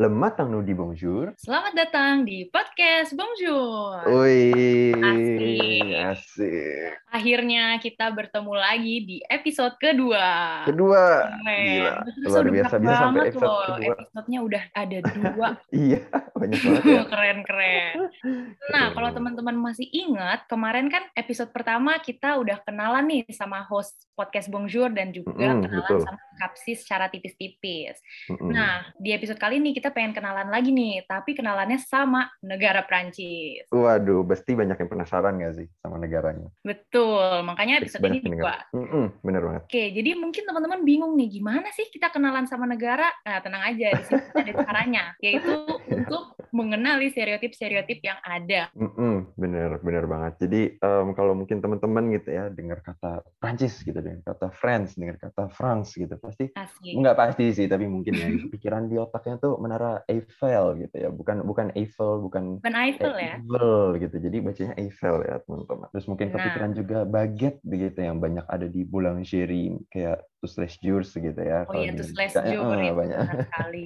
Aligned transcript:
Lemat 0.00 0.32
Tang 0.32 0.48
Nudi 0.48 0.72
Bonjour. 0.72 1.28
Selamat 1.36 1.76
datang 1.76 2.24
di 2.24 2.48
podcast 2.48 3.12
Bonjour. 3.12 4.00
Wih, 4.08 4.96
Asik. 4.96 5.92
asik. 5.92 6.90
Akhirnya 7.10 7.74
kita 7.78 8.06
bertemu 8.08 8.54
lagi 8.54 8.94
di 9.02 9.16
episode 9.26 9.74
kedua. 9.76 10.62
Kedua, 10.62 11.26
gila, 11.42 11.94
luar 12.22 12.44
biasa 12.46 12.74
bisa 12.78 12.94
sampai 12.96 13.26
episode 13.26 13.50
loh. 13.50 13.60
kedua. 13.66 13.94
Episodenya 13.98 14.40
udah 14.40 14.62
ada 14.72 14.98
dua. 15.18 15.48
Iya, 15.70 16.00
banyak 16.38 16.58
banget 16.62 16.82
ya. 16.86 17.02
Keren-keren. 17.12 17.94
Nah, 18.70 18.84
kalau 18.94 19.10
teman-teman 19.10 19.56
masih 19.58 19.90
ingat, 19.90 20.46
kemarin 20.46 20.86
kan 20.86 21.02
episode 21.12 21.50
pertama 21.50 21.98
kita 21.98 22.38
udah 22.38 22.62
kenalan 22.62 23.02
nih 23.04 23.26
sama 23.34 23.66
host 23.66 24.06
podcast 24.14 24.46
Bonjour 24.46 24.86
dan 24.92 25.10
juga 25.10 25.34
Mm-mm, 25.34 25.66
kenalan 25.66 25.82
betul. 25.82 26.00
sama 26.06 26.20
Kapsis 26.38 26.86
secara 26.86 27.10
tipis-tipis. 27.10 27.98
Mm-mm. 28.30 28.54
Nah, 28.54 28.86
di 28.96 29.10
episode 29.10 29.36
kali 29.36 29.58
ini 29.58 29.74
kita 29.74 29.90
pengen 29.90 30.14
kenalan 30.14 30.48
lagi 30.48 30.70
nih, 30.70 31.04
tapi 31.04 31.34
kenalannya 31.34 31.76
sama 31.76 32.30
negara 32.40 32.80
Prancis. 32.80 33.66
Waduh, 33.68 34.22
pasti 34.24 34.54
banyak 34.54 34.78
yang 34.78 34.88
penasaran 34.88 35.36
nggak 35.36 35.54
sih 35.58 35.66
sama 35.80 35.98
negaranya? 35.98 36.48
Betul, 36.60 36.99
makanya 37.44 37.82
Pasti 37.82 37.98
episode 37.98 38.00
ini 38.00 38.18
banyak 38.18 38.22
yang 38.24 38.36
dua. 38.40 38.56
Mm-mm, 38.72 39.06
bener 39.20 39.42
banget. 39.44 39.62
Oke, 39.68 39.84
jadi 39.92 40.10
mungkin 40.16 40.42
teman-teman 40.48 40.80
bingung 40.82 41.12
nih, 41.14 41.28
gimana 41.28 41.68
sih 41.76 41.86
kita 41.92 42.08
kenalan 42.08 42.48
sama 42.48 42.64
negara? 42.64 43.08
Nah, 43.22 43.38
tenang 43.44 43.62
aja, 43.68 43.88
di 43.94 44.04
sini 44.08 44.22
ada 44.32 44.52
caranya, 44.64 45.04
yaitu 45.20 45.52
untuk 45.96 46.39
mengenali 46.50 47.08
stereotip-stereotip 47.08 48.00
yang 48.00 48.18
ada. 48.20 48.68
Mm-mm, 48.72 49.34
bener, 49.34 49.78
bener 49.80 50.04
banget. 50.04 50.46
Jadi 50.46 50.60
em, 50.76 51.08
kalau 51.14 51.34
mungkin 51.34 51.58
teman-teman 51.58 52.10
gitu 52.14 52.28
ya 52.30 52.48
dengar 52.48 52.80
kata 52.80 53.22
Prancis 53.38 53.80
gitu, 53.80 53.96
dengar 53.96 54.22
kata 54.26 54.50
France, 54.52 54.94
dengar 54.94 55.16
kata 55.16 55.48
France 55.50 55.94
gitu, 55.94 56.14
pasti 56.16 56.50
Asik. 56.52 56.94
nggak 56.94 57.16
pasti 57.16 57.44
sih, 57.50 57.66
tapi 57.66 57.86
mungkin 57.86 58.12
ya 58.12 58.28
pikiran 58.54 58.86
di 58.86 58.96
otaknya 58.96 59.38
tuh 59.38 59.56
menara 59.56 60.02
Eiffel 60.06 60.78
gitu 60.78 60.96
ya, 60.96 61.08
bukan 61.08 61.42
bukan 61.42 61.70
Eiffel, 61.74 62.20
bukan 62.20 62.58
Bukan 62.58 62.74
Eiffel 62.76 63.12
kayak 63.14 63.20
ya? 63.20 63.34
Eiffel 63.38 63.70
gitu. 63.98 64.16
Jadi 64.20 64.36
bacanya 64.40 64.74
Eiffel 64.76 65.16
ya 65.22 65.36
teman-teman. 65.42 65.88
Terus 65.90 66.06
mungkin 66.06 66.26
Nah. 66.26 66.34
kepikiran 66.36 66.72
juga 66.72 66.98
baguette 67.02 67.60
begitu 67.60 67.98
yang 68.00 68.18
banyak 68.18 68.46
ada 68.46 68.66
di 68.66 68.82
boulangerie 68.82 69.80
kayak 69.88 70.22
les 70.40 70.74
jours 70.80 71.10
gitu 71.12 71.40
ya. 71.40 71.68
Oh 71.68 71.76
kalau 71.76 71.84
iya, 71.84 71.92
jours 71.92 72.10
eh, 72.16 72.56
itu 72.56 72.92
banyak. 72.96 73.18
sekali. 73.48 73.84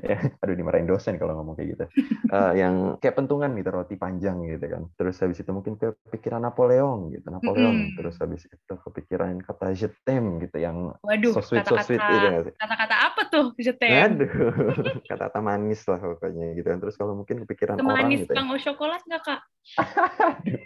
ya, 0.00 0.18
aduh 0.40 0.56
dimarahin 0.56 0.88
dosen 0.88 1.20
kalau 1.20 1.36
ngomong 1.36 1.54
kayak 1.56 1.76
gitu. 1.76 1.84
Eh, 2.32 2.52
yang 2.56 2.96
kayak 2.96 3.16
pentungan 3.20 3.52
gitu 3.52 3.68
roti 3.68 3.96
panjang 4.00 4.40
gitu 4.48 4.66
kan. 4.66 4.82
Terus 4.96 5.16
habis 5.20 5.38
itu 5.40 5.50
mungkin 5.52 5.76
kepikiran 5.76 6.40
Napoleon 6.40 7.12
gitu, 7.12 7.28
Napoleon. 7.28 7.92
Mm-mm. 7.92 7.96
Terus 8.00 8.16
habis 8.20 8.48
itu 8.48 8.74
kepikiran 8.74 9.36
kata 9.44 9.76
je 9.76 9.88
t'aime 10.04 10.40
gitu 10.40 10.56
yang 10.60 10.96
Waduh, 11.04 11.36
so 11.36 11.44
sweet 11.44 11.68
so 11.68 11.76
sweet 11.84 12.00
gitu 12.00 12.26
kata-kata 12.56 12.80
kata-kata 12.80 12.96
apa 12.96 13.22
tuh, 13.28 13.46
jetem? 13.60 14.16
Aduh, 14.16 14.30
kata-kata 15.10 15.38
manis 15.44 15.84
lah 15.84 16.00
pokoknya 16.00 16.56
gitu 16.56 16.66
kan. 16.72 16.78
Terus 16.80 16.96
kalau 16.96 17.12
mungkin 17.18 17.44
kepikiran 17.44 17.76
orang 17.76 17.84
Semanis 17.84 18.20
gitu 18.24 18.32
ya. 18.32 18.36
Kang 18.40 18.48
O 18.48 18.56
Coklat 18.56 19.02
nggak, 19.04 19.22
Kak? 19.22 19.40
Aduh, 20.40 20.60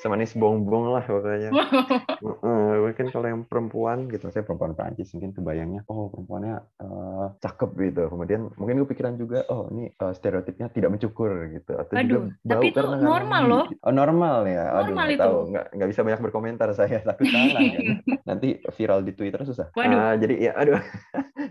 semanis 0.00 0.32
bongbong 0.40 0.84
lah 0.94 1.02
pokoknya. 1.06 1.50
Heeh, 2.24 2.62
mungkin 2.84 3.06
kalau 3.12 3.26
yang 3.32 3.42
perempuan 3.50 3.98
gitu, 4.12 4.32
saya 4.32 4.44
perempuan 4.46 4.72
Prancis 4.78 5.12
mungkin 5.14 5.32
kebayangnya, 5.36 5.80
oh 5.90 6.08
perempuannya 6.12 6.54
eh, 6.80 7.24
cakep 7.44 7.70
gitu. 7.84 8.00
Kemudian 8.12 8.40
mungkin 8.56 8.76
kepikiran 8.86 9.14
juga, 9.20 9.36
oh 9.52 9.68
ini 9.74 9.92
eh, 9.92 10.12
stereotipnya 10.16 10.66
tidak 10.72 10.90
mencukur 10.94 11.30
gitu, 11.52 11.72
atau 11.76 11.94
Waduh, 11.94 12.22
juga 12.22 12.32
bau 12.46 12.64
tapi 12.64 12.66
itu 12.70 12.78
karena 12.78 12.96
normal 13.04 13.42
loh. 13.50 13.64
Oh 13.84 13.92
normal 13.92 14.34
ya, 14.48 14.60
aduh 14.80 14.94
Normal 14.94 15.04
nggak 15.04 15.16
itu. 15.18 15.22
tahu, 15.22 15.36
nggak 15.52 15.64
nggak 15.76 15.88
bisa 15.92 16.00
banyak 16.06 16.20
berkomentar 16.24 16.68
saya, 16.72 16.96
takut 17.08 17.28
salah 17.28 17.64
kan. 17.74 17.84
Nanti 18.28 18.46
viral 18.76 19.00
di 19.04 19.12
Twitter 19.18 19.40
susah. 19.44 19.68
Waduh. 19.76 20.00
Ah, 20.00 20.16
jadi 20.16 20.34
ya, 20.48 20.52
aduh, 20.56 20.80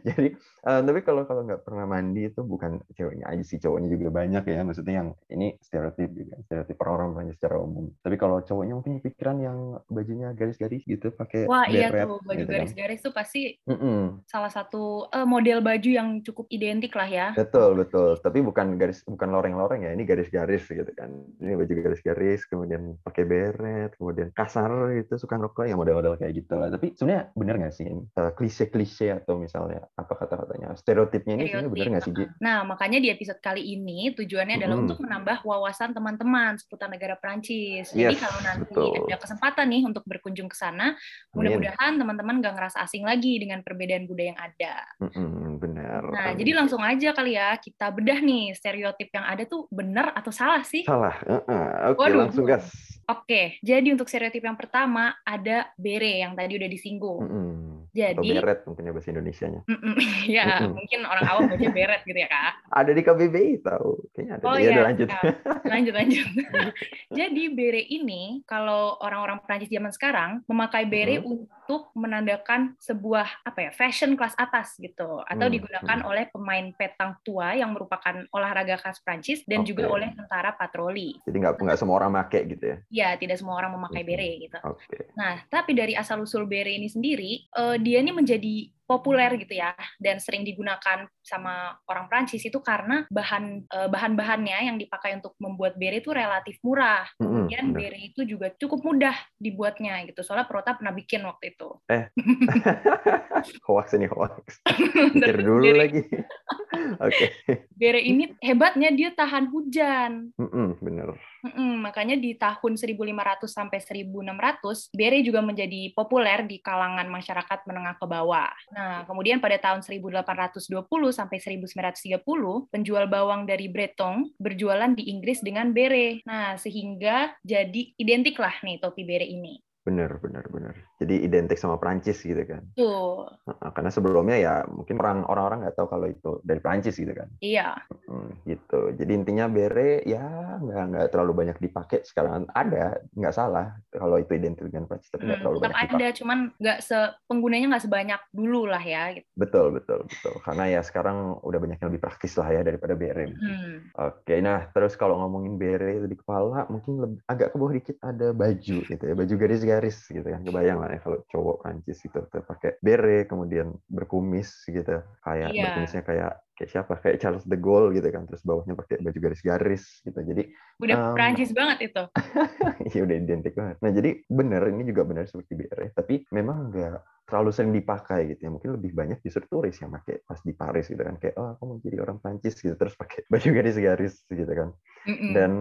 jadi 0.08 0.30
eh, 0.38 0.82
tapi 0.84 1.00
kalau 1.02 1.24
kalau 1.24 1.42
nggak 1.48 1.64
pernah 1.64 1.86
mandi 1.88 2.28
itu 2.28 2.44
bukan 2.44 2.84
ceweknya 2.92 3.32
aja 3.32 3.44
sih, 3.44 3.58
cowoknya 3.60 3.90
juga 3.96 4.08
banyak 4.12 4.44
ya. 4.44 4.60
Maksudnya 4.68 4.94
yang 5.04 5.10
ini 5.32 5.56
stereotip 5.64 6.10
juga, 6.12 6.36
stereotip 6.44 6.78
orang-orang 6.84 7.10
Prancis 7.16 7.36
secara 7.40 7.56
umum. 7.60 7.86
Tapi 8.04 8.16
kalau 8.20 8.38
cowoknya 8.44 8.74
mungkin 8.76 9.00
pikiran 9.00 9.38
yang 9.40 9.58
bajunya 9.88 10.36
garis-garis 10.36 10.84
gitu, 10.84 11.08
pakai 11.16 11.48
Wah, 11.48 11.66
iya 11.72 11.88
tuh, 11.90 12.20
baju 12.20 12.36
gitu 12.36 12.52
kan. 12.52 12.56
garis-garis 12.60 13.00
tuh 13.00 13.14
pasti 13.16 13.42
Mm-mm. 13.64 14.24
salah 14.28 14.52
satu 14.52 15.08
eh, 15.08 15.28
model 15.28 15.64
baju 15.64 15.90
yang 15.90 16.20
cukup 16.22 16.46
identik 16.52 16.94
lah 16.94 17.08
ya. 17.08 17.28
Betul, 17.34 17.80
betul. 17.80 18.20
Tapi 18.20 18.40
bukan 18.44 18.76
garis, 18.76 19.02
bukan 19.08 19.30
loreng-loreng 19.32 19.88
ya. 19.88 19.92
Ini 19.96 20.04
garis-garis 20.04 20.64
gitu 20.68 20.92
kan. 20.96 21.10
Ini 21.40 21.56
baju 21.56 21.72
garis-garis, 21.80 22.44
kemudian 22.50 23.00
pakai 23.04 23.24
beret, 23.24 23.96
kemudian 23.96 24.30
kasar 24.36 24.72
gitu, 25.00 25.16
suka 25.16 25.40
rokok 25.40 25.66
yang 25.70 25.80
model-model 25.80 26.20
kayak 26.20 26.34
gitu 26.44 26.60
lah. 26.60 26.68
Tapi 26.74 26.96
sebenarnya 26.98 27.24
benar 27.38 27.56
nggak 27.62 27.74
sih 27.74 27.86
ini? 27.88 28.04
Eh, 28.20 28.32
klise-klise 28.36 29.08
atau 29.24 29.40
misalnya 29.40 29.86
apa 29.94 30.14
kata-katanya 30.18 30.74
stereotipnya 30.74 31.38
ini 31.38 31.44
sebenarnya 31.54 31.70
benar 31.70 31.88
nggak 31.94 32.04
sih? 32.10 32.14
Ji? 32.18 32.26
Nah, 32.42 32.66
makanya 32.66 32.98
di 32.98 33.14
episode 33.14 33.38
kali 33.38 33.62
ini 33.78 34.10
tujuannya 34.18 34.58
adalah 34.58 34.74
Mm-mm. 34.74 34.86
untuk 34.90 34.98
menambah 35.06 35.38
wawasan 35.46 35.94
teman-teman 35.94 36.58
seputar 36.58 36.90
negara 36.90 37.14
Prancis. 37.14 37.94
Jadi 37.94 38.18
Yes, 38.18 38.22
kalau 38.26 38.40
nanti 38.42 38.74
betul. 38.74 39.06
ada 39.06 39.18
kesempatan 39.22 39.66
nih 39.70 39.82
untuk 39.86 40.02
berkunjung 40.10 40.50
ke 40.50 40.58
sana, 40.58 40.98
mudah-mudahan 41.38 41.94
teman-teman 42.02 42.42
nggak 42.42 42.54
ngerasa 42.58 42.82
asing 42.82 43.06
lagi 43.06 43.38
dengan 43.38 43.62
perbedaan 43.62 44.10
budaya 44.10 44.34
yang 44.34 44.42
ada. 44.42 44.74
Mm-mm, 44.98 45.62
benar. 45.62 46.02
Nah, 46.10 46.26
Amin. 46.34 46.42
jadi 46.42 46.52
langsung 46.58 46.82
aja 46.82 47.10
kali 47.14 47.38
ya 47.38 47.54
kita 47.62 47.94
bedah 47.94 48.18
nih 48.18 48.58
stereotip 48.58 49.14
yang 49.14 49.30
ada 49.30 49.46
tuh 49.46 49.70
benar 49.70 50.10
atau 50.18 50.34
salah 50.34 50.66
sih? 50.66 50.82
salah. 50.90 51.22
Heeh. 51.22 51.66
Oke, 51.94 52.02
Waduh. 52.02 52.20
langsung 52.26 52.50
gas. 52.50 52.66
Oke, 53.04 53.60
jadi 53.62 53.94
untuk 53.94 54.10
stereotip 54.10 54.42
yang 54.42 54.58
pertama 54.58 55.14
ada 55.22 55.70
bere 55.78 56.24
yang 56.24 56.34
tadi 56.34 56.58
udah 56.58 56.70
disinggung. 56.72 57.22
Mm-mm. 57.30 57.73
Atau 57.94 58.26
Jadi, 58.26 58.34
beret 58.34 58.60
mungkin 58.66 58.84
ya 58.84 58.92
bahasa 58.92 59.10
Indonesianya. 59.10 59.62
Mm-mm, 59.70 59.96
ya 60.36 60.46
mungkin 60.66 61.00
orang 61.06 61.26
awam 61.30 61.42
baca 61.46 61.68
beret 61.70 62.02
gitu 62.02 62.18
ya 62.18 62.26
kak. 62.26 62.54
Ada 62.74 62.92
di 62.92 63.02
KBBI 63.02 63.52
tahu. 63.62 63.90
Kayaknya 64.10 64.32
ada. 64.34 64.44
Oh 64.44 64.56
ya, 64.56 64.60
iya, 64.60 64.70
udah 64.74 64.84
lanjut. 64.84 65.08
Kak. 65.08 65.24
lanjut 65.64 65.94
lanjut. 65.94 66.28
Jadi 67.20 67.44
bere 67.54 67.82
ini 67.84 68.42
kalau 68.44 68.98
orang-orang 68.98 69.46
Prancis 69.46 69.70
zaman 69.70 69.92
sekarang 69.92 70.42
memakai 70.46 70.84
bere 70.84 71.16
Mhm. 71.16 71.30
untuk 71.30 71.94
menandakan 71.94 72.76
sebuah 72.76 73.46
apa 73.46 73.60
ya 73.62 73.72
fashion 73.72 74.18
kelas 74.18 74.34
atas 74.36 74.76
gitu, 74.76 75.22
atau 75.22 75.46
Hmm, 75.46 75.54
digunakan 75.54 75.98
hmm. 76.02 76.10
oleh 76.10 76.26
pemain 76.28 76.66
petang 76.74 77.16
tua 77.22 77.54
yang 77.54 77.72
merupakan 77.72 78.26
olahraga 78.30 78.76
khas 78.76 79.00
Prancis 79.00 79.46
dan 79.46 79.62
juga 79.62 79.86
Oke. 79.86 79.96
oleh 79.96 80.10
tentara 80.12 80.52
patroli. 80.52 81.22
Jadi 81.24 81.38
nggak 81.38 81.62
nggak 81.62 81.78
semua 81.78 82.02
orang 82.02 82.12
make 82.12 82.42
gitu 82.50 82.66
ya. 82.66 82.78
Ya, 82.90 83.10
tidak 83.16 83.38
semua 83.38 83.56
orang 83.56 83.78
memakai 83.78 84.02
Mhm. 84.02 84.10
bere 84.10 84.30
gitu. 84.42 84.58
Oke. 84.66 84.98
Nah, 85.14 85.40
tapi 85.48 85.72
dari 85.72 85.94
asal 85.94 86.20
usul 86.20 86.44
bere 86.44 86.74
ini 86.74 86.90
sendiri, 86.90 87.48
eh, 87.48 87.78
dia 87.84 88.00
ini 88.00 88.16
menjadi 88.16 88.74
populer 88.84 89.32
gitu 89.40 89.56
ya, 89.58 89.72
dan 89.98 90.20
sering 90.20 90.44
digunakan 90.44 91.08
sama 91.24 91.74
orang 91.88 92.12
Prancis 92.12 92.44
itu 92.44 92.60
karena 92.60 93.08
bahan 93.08 93.64
eh, 93.66 93.90
bahan-bahannya 93.90 94.70
yang 94.70 94.78
dipakai 94.78 95.18
untuk 95.18 95.34
membuat 95.40 95.80
bere 95.80 96.04
itu 96.04 96.12
relatif 96.12 96.60
murah. 96.62 97.08
Kemudian 97.16 97.72
bere 97.72 98.00
itu 98.12 98.28
juga 98.28 98.52
cukup 98.54 98.84
mudah 98.84 99.16
dibuatnya 99.40 100.04
gitu. 100.06 100.22
Soalnya 100.22 100.46
Prota 100.46 100.76
pernah 100.76 100.92
bikin 100.92 101.24
waktu 101.24 101.56
itu. 101.56 101.70
hoax 103.68 103.96
ini 103.96 104.08
hoax. 104.12 104.62
Pikir 105.16 105.38
dulu 105.42 105.72
lagi. 105.74 106.04
Oke. 107.00 107.26
Bere 107.74 108.00
ini 108.04 108.32
hebatnya 108.40 108.90
dia 108.94 109.10
tahan 109.14 109.50
hujan. 109.50 110.32
Mm-mm, 110.38 110.80
bener. 110.80 111.16
Mm-mm, 111.44 111.84
makanya 111.84 112.16
di 112.16 112.40
tahun 112.40 112.80
1500 112.80 113.52
sampai 113.52 113.80
1600, 113.84 114.96
bere 114.96 115.20
juga 115.20 115.44
menjadi 115.44 115.92
populer 115.92 116.48
di 116.48 116.64
kalangan 116.64 117.08
masyarakat 117.12 117.60
menengah 117.68 117.96
ke 118.00 118.06
bawah. 118.08 118.52
Nah, 118.72 119.04
kemudian 119.04 119.44
pada 119.44 119.60
tahun 119.60 119.84
1820 119.84 120.88
sampai 121.12 121.38
1930, 121.44 122.72
penjual 122.72 123.06
bawang 123.12 123.44
dari 123.44 123.68
Breton 123.68 124.32
berjualan 124.40 124.92
di 124.96 125.12
Inggris 125.12 125.44
dengan 125.44 125.76
bere. 125.76 126.24
Nah, 126.24 126.56
sehingga 126.56 127.36
jadi 127.44 127.92
identik 128.00 128.40
lah 128.40 128.56
nih 128.64 128.80
topi 128.80 129.04
bere 129.04 129.28
ini. 129.28 129.60
Bener, 129.84 130.16
bener, 130.24 130.48
bener. 130.48 130.76
Jadi 131.04 131.28
identik 131.28 131.60
sama 131.60 131.76
Prancis 131.76 132.24
gitu 132.24 132.40
kan. 132.48 132.64
Tuh, 132.74 133.28
Karena 133.76 133.92
sebelumnya 133.92 134.40
ya 134.40 134.54
mungkin 134.72 134.96
orang 134.98 135.28
orang 135.28 135.60
nggak 135.62 135.76
tahu 135.76 135.88
kalau 135.92 136.08
itu 136.08 136.40
dari 136.42 136.64
Prancis 136.64 136.96
gitu 136.96 137.12
kan. 137.12 137.28
iya. 137.38 137.76
Hmm, 138.08 138.32
gitu. 138.48 138.96
Jadi 138.96 139.12
intinya 139.12 139.52
bere 139.52 140.00
ya 140.08 140.24
nggak 140.64 140.84
nggak 140.96 141.08
terlalu 141.12 141.44
banyak 141.44 141.58
dipakai 141.60 142.08
sekarang. 142.08 142.48
Ada, 142.50 143.04
nggak 143.12 143.36
salah 143.36 143.76
kalau 143.92 144.16
itu 144.16 144.32
identik 144.34 144.64
dengan 144.64 144.88
Prancis, 144.88 145.12
tapi 145.12 145.28
nggak 145.28 145.44
Hmm, 145.44 145.44
terlalu 145.44 145.60
banyak 145.60 145.76
dipakai. 145.76 145.98
ada, 146.00 146.08
cuman 146.16 146.38
nggak 146.56 146.80
se 146.80 146.98
penggunanya 147.28 147.68
nggak 147.76 147.84
sebanyak 147.84 148.22
dulu 148.32 148.62
lah 148.70 148.80
ya. 148.80 149.04
Gitu. 149.20 149.28
Betul, 149.36 149.76
betul, 149.76 150.00
betul. 150.08 150.34
Karena 150.40 150.64
ya 150.70 150.80
sekarang 150.80 151.44
udah 151.44 151.60
banyak 151.60 151.78
yang 151.82 151.90
lebih 151.92 152.04
praktis 152.04 152.38
lah 152.40 152.48
ya 152.48 152.64
daripada 152.64 152.94
bere. 152.96 153.34
Hmm. 153.34 153.92
Oke, 153.98 154.40
nah 154.40 154.70
terus 154.72 154.94
kalau 154.96 155.20
ngomongin 155.20 155.58
bere 155.58 156.00
itu 156.00 156.08
di 156.08 156.16
kepala, 156.16 156.70
mungkin 156.70 156.94
lebih, 157.02 157.18
agak 157.28 157.52
ke 157.52 157.58
bawah 157.58 157.74
dikit 157.74 157.98
ada 158.00 158.32
baju 158.32 158.78
gitu 158.86 159.04
ya, 159.04 159.14
baju 159.14 159.34
garis-garis 159.36 159.98
gitu 160.08 160.24
kan. 160.24 160.42
Kebayang 160.42 160.78
lah 160.80 160.93
ya 160.94 161.00
kalau 161.02 161.20
cowok 161.28 161.56
Prancis 161.66 161.98
gitu 162.06 162.22
pakai 162.30 162.78
bere, 162.80 163.26
kemudian 163.26 163.74
berkumis 163.90 164.62
gitu, 164.70 165.02
kayak 165.26 165.50
Iya. 165.52 165.74
berkumisnya 165.74 166.02
kayak 166.06 166.32
kayak 166.54 166.70
siapa? 166.70 166.94
Kayak 167.02 167.18
Charles 167.18 167.46
de 167.50 167.58
Gaulle 167.58 167.98
gitu 167.98 168.08
kan. 168.14 168.30
Terus 168.30 168.46
bawahnya 168.46 168.78
pakai 168.78 169.02
baju 169.02 169.18
garis-garis 169.18 169.84
gitu. 170.06 170.20
Jadi 170.22 170.54
Udah 170.78 170.96
Um, 170.96 171.14
Prancis 171.18 171.50
banget 171.54 171.90
itu. 171.90 172.04
ya 172.94 173.00
udah 173.02 173.16
identik 173.18 173.54
banget. 173.58 173.78
Nah 173.82 173.92
jadi 173.94 174.10
benar 174.30 174.62
ini 174.70 174.84
juga 174.86 175.02
benar 175.06 175.26
seperti 175.26 175.54
bere, 175.58 175.90
tapi 175.98 176.26
memang 176.30 176.70
nggak 176.70 176.98
terlalu 177.34 177.50
sering 177.50 177.74
dipakai 177.74 178.30
gitu 178.30 178.46
ya. 178.46 178.50
Mungkin 178.54 178.78
lebih 178.78 178.94
banyak 178.94 179.18
justru 179.26 179.42
turis 179.50 179.74
yang 179.82 179.90
pakai 179.90 180.22
pas 180.22 180.38
di 180.38 180.54
Paris 180.54 180.86
gitu 180.86 181.02
kan 181.02 181.18
kayak 181.18 181.34
oh 181.42 181.58
aku 181.58 181.64
mau 181.66 181.78
jadi 181.82 181.98
orang 182.06 182.22
Prancis 182.22 182.62
gitu 182.62 182.78
terus 182.78 182.94
pakai 182.94 183.26
baju 183.34 183.50
garis-garis 183.50 184.22
gitu 184.30 184.54
kan. 184.54 184.70
Mm-mm. 185.10 185.32
Dan 185.34 185.52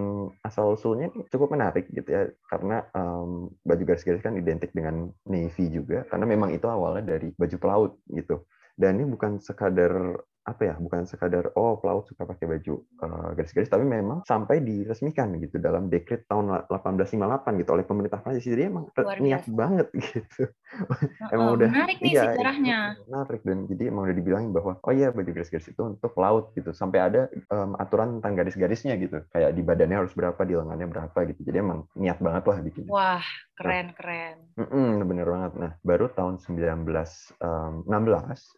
asal 0.45 0.77
usulnya 0.77 1.09
cukup 1.33 1.57
menarik 1.57 1.89
gitu 1.89 2.05
ya 2.05 2.29
karena 2.53 2.85
um, 2.93 3.49
baju 3.65 3.83
garis-garis 3.89 4.21
kan 4.21 4.37
identik 4.37 4.69
dengan 4.77 5.09
navy 5.25 5.73
juga 5.73 6.05
karena 6.13 6.29
memang 6.29 6.53
itu 6.53 6.69
awalnya 6.69 7.17
dari 7.17 7.33
baju 7.33 7.57
pelaut 7.57 7.93
gitu. 8.13 8.45
Dan 8.77 9.01
ini 9.01 9.09
bukan 9.09 9.41
sekadar 9.41 10.21
apa 10.43 10.63
ya 10.67 10.75
bukan 10.75 11.07
sekadar 11.07 11.55
oh 11.55 11.79
pelaut 11.79 12.03
suka 12.11 12.27
pakai 12.27 12.51
baju 12.51 12.75
uh, 12.99 13.31
garis-garis 13.39 13.71
tapi 13.71 13.87
memang 13.87 14.27
sampai 14.27 14.59
diresmikan 14.59 15.39
gitu 15.39 15.63
dalam 15.63 15.87
dekret 15.87 16.27
tahun 16.27 16.67
1858 16.67 17.61
gitu 17.63 17.71
oleh 17.71 17.85
pemerintah 17.87 18.19
Prancis 18.19 18.51
jadi 18.51 18.67
emang 18.67 18.91
niat 19.23 19.47
banget 19.47 19.87
gitu. 20.03 20.51
Heeh, 20.51 21.31
emang 21.31 21.55
udah 21.55 21.69
menarik 21.71 21.99
nih 22.03 22.13
iya, 22.19 22.23
sejarahnya. 22.35 22.79
menarik 23.07 23.41
dan 23.47 23.59
jadi 23.71 23.83
emang 23.95 24.03
udah 24.11 24.17
dibilangin 24.19 24.51
bahwa 24.51 24.73
oh 24.83 24.93
iya 24.93 25.15
baju 25.15 25.31
garis-garis 25.31 25.69
itu 25.71 25.83
untuk 25.83 26.11
pelaut 26.11 26.51
gitu. 26.59 26.75
Sampai 26.75 26.99
ada 26.99 27.31
um, 27.53 27.79
aturan 27.79 28.19
tentang 28.19 28.33
garis-garisnya 28.43 28.99
gitu. 28.99 29.23
Kayak 29.31 29.55
di 29.55 29.63
badannya 29.63 29.97
harus 30.03 30.13
berapa 30.17 30.41
di 30.43 30.55
lengannya 30.59 30.89
berapa 30.91 31.19
gitu. 31.31 31.41
Jadi 31.47 31.57
emang 31.63 31.87
niat 31.95 32.19
banget 32.19 32.45
lah 32.51 32.59
bikin 32.65 32.83
Wah, 32.91 33.23
keren 33.63 33.89
keren. 33.95 34.37
Mm-mm, 34.59 35.09
bener 35.09 35.27
banget. 35.31 35.53
Nah, 35.57 35.73
baru 35.81 36.13
tahun 36.13 36.37
1916 36.43 37.89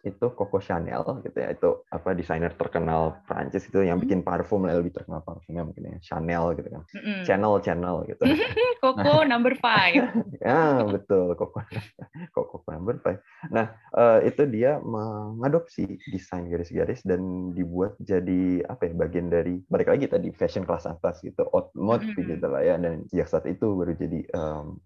itu 0.03 0.25
Coco 0.35 0.59
Chanel 0.59 1.05
gitu 1.23 1.37
ya, 1.37 1.55
itu 1.55 1.69
apa 1.87 2.11
desainer 2.11 2.51
terkenal 2.51 3.23
Prancis 3.23 3.63
itu 3.69 3.79
yang 3.79 4.01
bikin 4.01 4.25
parfum 4.25 4.67
lah, 4.67 4.75
lebih 4.75 4.91
terkenal 4.91 5.23
parfumnya 5.23 5.63
mungkin 5.63 5.95
ya 5.95 5.97
Chanel 6.03 6.57
gitu 6.59 6.67
kan. 6.67 6.83
Mm-mm. 6.99 7.23
Channel 7.23 7.53
Channel 7.63 7.95
gitu. 8.11 8.23
Coco 8.83 9.23
number 9.23 9.55
five. 9.55 10.03
ya, 10.45 10.83
betul 10.83 11.37
Coco 11.39 11.63
Coco 12.35 12.59
number 12.67 12.99
five. 12.99 13.23
Nah, 13.53 13.71
eh, 13.95 14.27
itu 14.27 14.43
dia 14.51 14.83
mengadopsi 14.83 15.95
desain 16.11 16.49
garis-garis 16.51 17.05
dan 17.07 17.53
dibuat 17.55 17.95
jadi 18.03 18.67
apa 18.67 18.89
ya 18.89 18.93
bagian 18.97 19.31
dari 19.31 19.63
balik 19.71 19.93
lagi 19.95 20.11
tadi 20.11 20.33
fashion 20.35 20.67
kelas 20.67 20.89
atas 20.89 21.23
gitu, 21.23 21.47
haute 21.53 21.71
mode 21.77 22.03
Mm-mm. 22.03 22.35
gitu 22.35 22.47
lah 22.51 22.61
ya 22.65 22.75
dan 22.75 23.07
sejak 23.07 23.27
saat 23.31 23.45
itu 23.47 23.77
baru 23.77 23.93
jadi 23.95 24.19
em, 24.33 24.79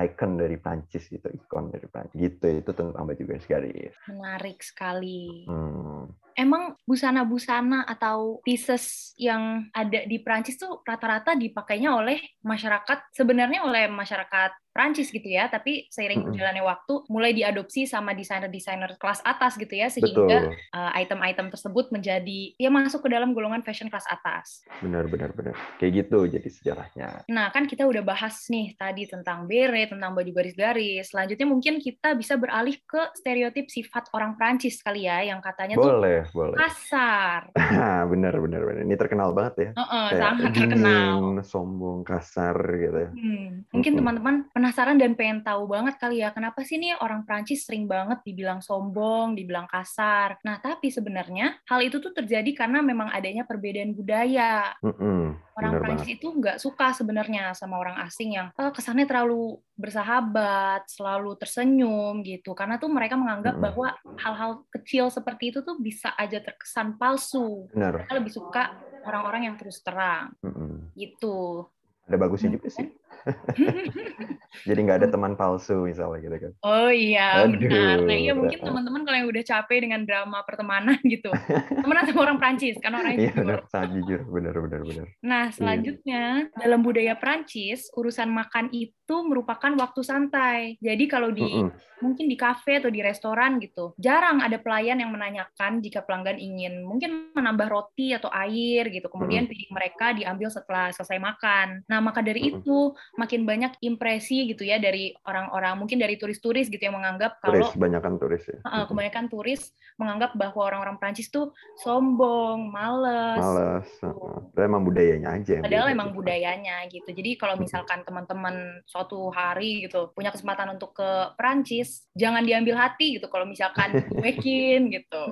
icon 0.00 0.40
dari 0.40 0.56
Prancis 0.56 1.04
gitu, 1.08 1.28
ikon 1.28 1.70
dari 1.72 1.86
Prancis 1.86 2.16
gitu 2.16 2.46
itu 2.48 2.70
tentang 2.72 3.04
baju 3.04 3.22
garis-garis. 3.24 3.94
Menarik 4.08 4.64
sekali. 4.64 5.44
Hmm. 5.44 6.08
Emang 6.38 6.78
busana-busana 6.88 7.84
atau 7.84 8.40
pieces 8.40 9.12
yang 9.20 9.68
ada 9.76 10.06
di 10.08 10.22
Prancis 10.22 10.56
tuh 10.56 10.80
rata-rata 10.86 11.36
dipakainya 11.36 11.92
oleh 11.92 12.16
masyarakat, 12.40 13.12
sebenarnya 13.12 13.66
oleh 13.66 13.90
masyarakat 13.92 14.56
Prancis 14.70 15.10
gitu 15.10 15.26
ya, 15.26 15.50
tapi 15.50 15.90
seiring 15.90 16.30
berjalannya 16.30 16.62
waktu 16.62 16.94
mulai 17.10 17.34
diadopsi 17.34 17.90
sama 17.90 18.14
desainer-desainer 18.14 18.94
kelas 19.02 19.18
atas 19.26 19.58
gitu 19.58 19.74
ya, 19.74 19.90
sehingga 19.90 20.54
uh, 20.70 20.90
item-item 20.94 21.50
tersebut 21.50 21.90
menjadi 21.90 22.54
ya 22.54 22.70
masuk 22.70 23.02
ke 23.02 23.10
dalam 23.10 23.34
golongan 23.34 23.66
fashion 23.66 23.90
kelas 23.90 24.06
atas. 24.06 24.62
benar 24.78 25.10
benar 25.10 25.34
benar. 25.34 25.58
Kayak 25.82 26.06
gitu 26.06 26.18
jadi 26.30 26.48
sejarahnya. 26.48 27.08
Nah, 27.26 27.50
kan 27.50 27.66
kita 27.66 27.82
udah 27.82 28.06
bahas 28.06 28.46
nih 28.46 28.78
tadi 28.78 29.10
tentang 29.10 29.50
beret, 29.50 29.89
tentang 29.90 30.14
baju 30.14 30.30
garis-garis. 30.30 31.10
Selanjutnya 31.10 31.44
mungkin 31.44 31.74
kita 31.76 32.14
bisa 32.14 32.38
beralih 32.38 32.78
ke 32.80 33.10
stereotip 33.12 33.66
sifat 33.66 34.06
orang 34.14 34.38
Prancis 34.38 34.78
kali 34.78 35.04
ya, 35.04 35.26
yang 35.26 35.42
katanya 35.42 35.74
tuh 35.74 35.90
Boleh, 35.90 36.24
boleh. 36.30 36.56
kasar. 36.56 37.50
benar 38.12 38.34
benar 38.38 38.62
benar. 38.62 38.82
Ini 38.86 38.94
terkenal 38.94 39.34
banget 39.34 39.54
ya. 39.58 39.70
Heeh, 39.74 40.06
Kayak 40.08 40.22
sangat 40.22 40.50
terkenal. 40.54 41.10
dingin, 41.18 41.42
sombong, 41.42 41.98
kasar 42.02 42.56
gitu 42.78 42.98
ya. 42.98 43.10
Hmm, 43.10 43.48
mungkin 43.68 43.92
teman-teman 43.96 44.34
penasaran 44.50 44.96
dan 44.96 45.12
pengen 45.12 45.42
tahu 45.42 45.66
banget 45.66 45.98
kali 45.98 46.22
ya, 46.22 46.30
kenapa 46.30 46.62
sih 46.62 46.78
nih 46.78 46.94
orang 46.98 47.26
Prancis 47.26 47.66
sering 47.66 47.84
banget 47.84 48.22
dibilang 48.22 48.62
sombong, 48.62 49.34
dibilang 49.34 49.66
kasar. 49.66 50.38
Nah, 50.42 50.60
tapi 50.60 50.88
sebenarnya 50.88 51.58
hal 51.66 51.80
itu 51.82 51.98
tuh 51.98 52.12
terjadi 52.12 52.50
karena 52.54 52.78
memang 52.80 53.10
adanya 53.10 53.42
perbedaan 53.42 53.92
budaya. 53.92 54.76
Mm-mm, 54.80 55.40
Orang 55.56 55.72
benar 55.76 55.82
Prancis 55.82 56.06
banget. 56.08 56.16
itu 56.20 56.28
nggak 56.30 56.56
suka 56.56 56.86
sebenarnya 56.92 57.52
sama 57.52 57.76
orang 57.76 57.98
asing 58.04 58.36
yang 58.36 58.48
eh, 58.52 58.70
kesannya 58.70 59.04
terlalu 59.04 59.58
bersahabat, 59.80 60.84
selalu 60.86 61.34
tersenyum 61.40 62.20
gitu. 62.20 62.52
Karena 62.52 62.76
tuh 62.76 62.92
mereka 62.92 63.16
menganggap 63.16 63.56
bahwa 63.56 63.96
hal-hal 64.20 64.62
kecil 64.68 65.08
seperti 65.08 65.56
itu 65.56 65.64
tuh 65.64 65.80
bisa 65.80 66.12
aja 66.14 66.38
terkesan 66.38 67.00
palsu. 67.00 67.66
Benar. 67.72 68.04
Mereka 68.04 68.12
lebih 68.20 68.32
suka 68.36 68.76
orang-orang 69.08 69.48
yang 69.48 69.56
terus 69.56 69.80
terang 69.80 70.36
Mm-mm. 70.44 70.92
gitu. 70.94 71.64
Ada 72.04 72.16
bagusnya 72.20 72.50
juga 72.58 72.68
sih. 72.68 72.86
Jadi 74.66 74.80
nggak 74.82 74.98
ada 75.00 75.08
teman 75.08 75.34
palsu 75.34 75.86
misalnya 75.86 76.18
gitu 76.20 76.36
kan. 76.36 76.52
Oh 76.60 76.90
iya, 76.90 77.46
Aduh. 77.46 77.56
benar. 77.56 77.96
Nah 78.02 78.16
iya 78.16 78.32
mungkin 78.34 78.58
teman-teman 78.58 79.02
kalau 79.06 79.16
yang 79.16 79.28
udah 79.30 79.44
capek 79.46 79.78
dengan 79.86 80.02
drama 80.02 80.42
pertemanan 80.42 80.98
gitu, 81.12 81.30
temenan 81.70 82.04
sama 82.04 82.20
orang 82.26 82.38
Prancis, 82.42 82.76
karena 82.78 82.98
orangnya 82.98 83.18
Iya 83.20 83.32
jujur. 83.32 83.40
benar, 83.46 83.60
sangat 83.70 83.90
jujur, 83.96 84.20
benar 84.28 84.54
benar 84.58 84.80
benar. 84.84 85.06
Nah 85.22 85.44
selanjutnya 85.52 86.24
dalam 86.54 86.80
budaya 86.82 87.14
Prancis 87.14 87.88
urusan 87.94 88.28
makan 88.28 88.68
itu 88.72 89.16
merupakan 89.22 89.72
waktu 89.78 90.00
santai. 90.02 90.58
Jadi 90.78 91.04
kalau 91.06 91.30
di 91.30 91.42
Mm-mm. 91.42 91.70
mungkin 92.00 92.26
di 92.26 92.36
kafe 92.38 92.80
atau 92.80 92.88
di 92.88 93.04
restoran 93.04 93.60
gitu, 93.60 93.92
jarang 94.00 94.40
ada 94.40 94.56
pelayan 94.56 94.98
yang 94.98 95.12
menanyakan 95.12 95.78
jika 95.78 96.00
pelanggan 96.02 96.40
ingin 96.40 96.80
mungkin 96.82 97.34
menambah 97.36 97.68
roti 97.68 98.14
atau 98.14 98.30
air 98.32 98.88
gitu. 98.88 99.06
Kemudian 99.06 99.44
piring 99.50 99.72
mereka 99.72 100.06
diambil 100.14 100.48
setelah 100.48 100.88
selesai 100.90 101.18
makan. 101.20 101.84
Nah 101.86 102.00
maka 102.00 102.24
dari 102.24 102.48
Mm-mm. 102.48 102.64
itu 102.64 102.78
makin 103.18 103.42
banyak 103.44 103.72
impresi 103.84 104.39
gitu 104.46 104.62
ya 104.62 104.78
dari 104.78 105.12
orang-orang 105.24 105.76
mungkin 105.76 105.98
dari 105.98 106.16
turis-turis 106.16 106.68
gitu 106.68 106.80
yang 106.80 106.96
menganggap 106.96 107.36
kalau 107.40 107.60
Turis, 107.60 107.76
banyakan 107.76 108.12
turis 108.16 108.44
ya. 108.46 108.58
Uh, 108.64 108.84
kebanyakan 108.86 109.26
turis 109.28 109.72
menganggap 109.96 110.32
bahwa 110.32 110.60
orang-orang 110.64 110.96
Prancis 110.96 111.28
tuh 111.28 111.52
sombong, 111.76 112.70
males. 112.70 113.36
Males. 113.36 113.88
heeh. 114.00 114.36
Itu 114.52 114.60
emang 114.60 114.82
budayanya 114.82 115.28
aja. 115.36 115.60
Padahal 115.60 115.86
beda 115.88 115.94
emang 115.94 116.08
gitu. 116.10 116.18
budayanya 116.22 116.76
gitu. 116.88 117.08
Jadi 117.10 117.30
kalau 117.36 117.54
misalkan 117.56 118.00
teman-teman 118.02 118.54
suatu 118.86 119.28
hari 119.28 119.84
gitu 119.84 120.08
punya 120.12 120.30
kesempatan 120.30 120.72
untuk 120.72 120.94
ke 120.94 121.10
Prancis, 121.36 122.08
jangan 122.14 122.40
diambil 122.42 122.78
hati 122.78 123.20
gitu 123.20 123.28
kalau 123.28 123.44
misalkan 123.44 123.92
cuekin 124.16 124.88
gitu. 124.88 125.22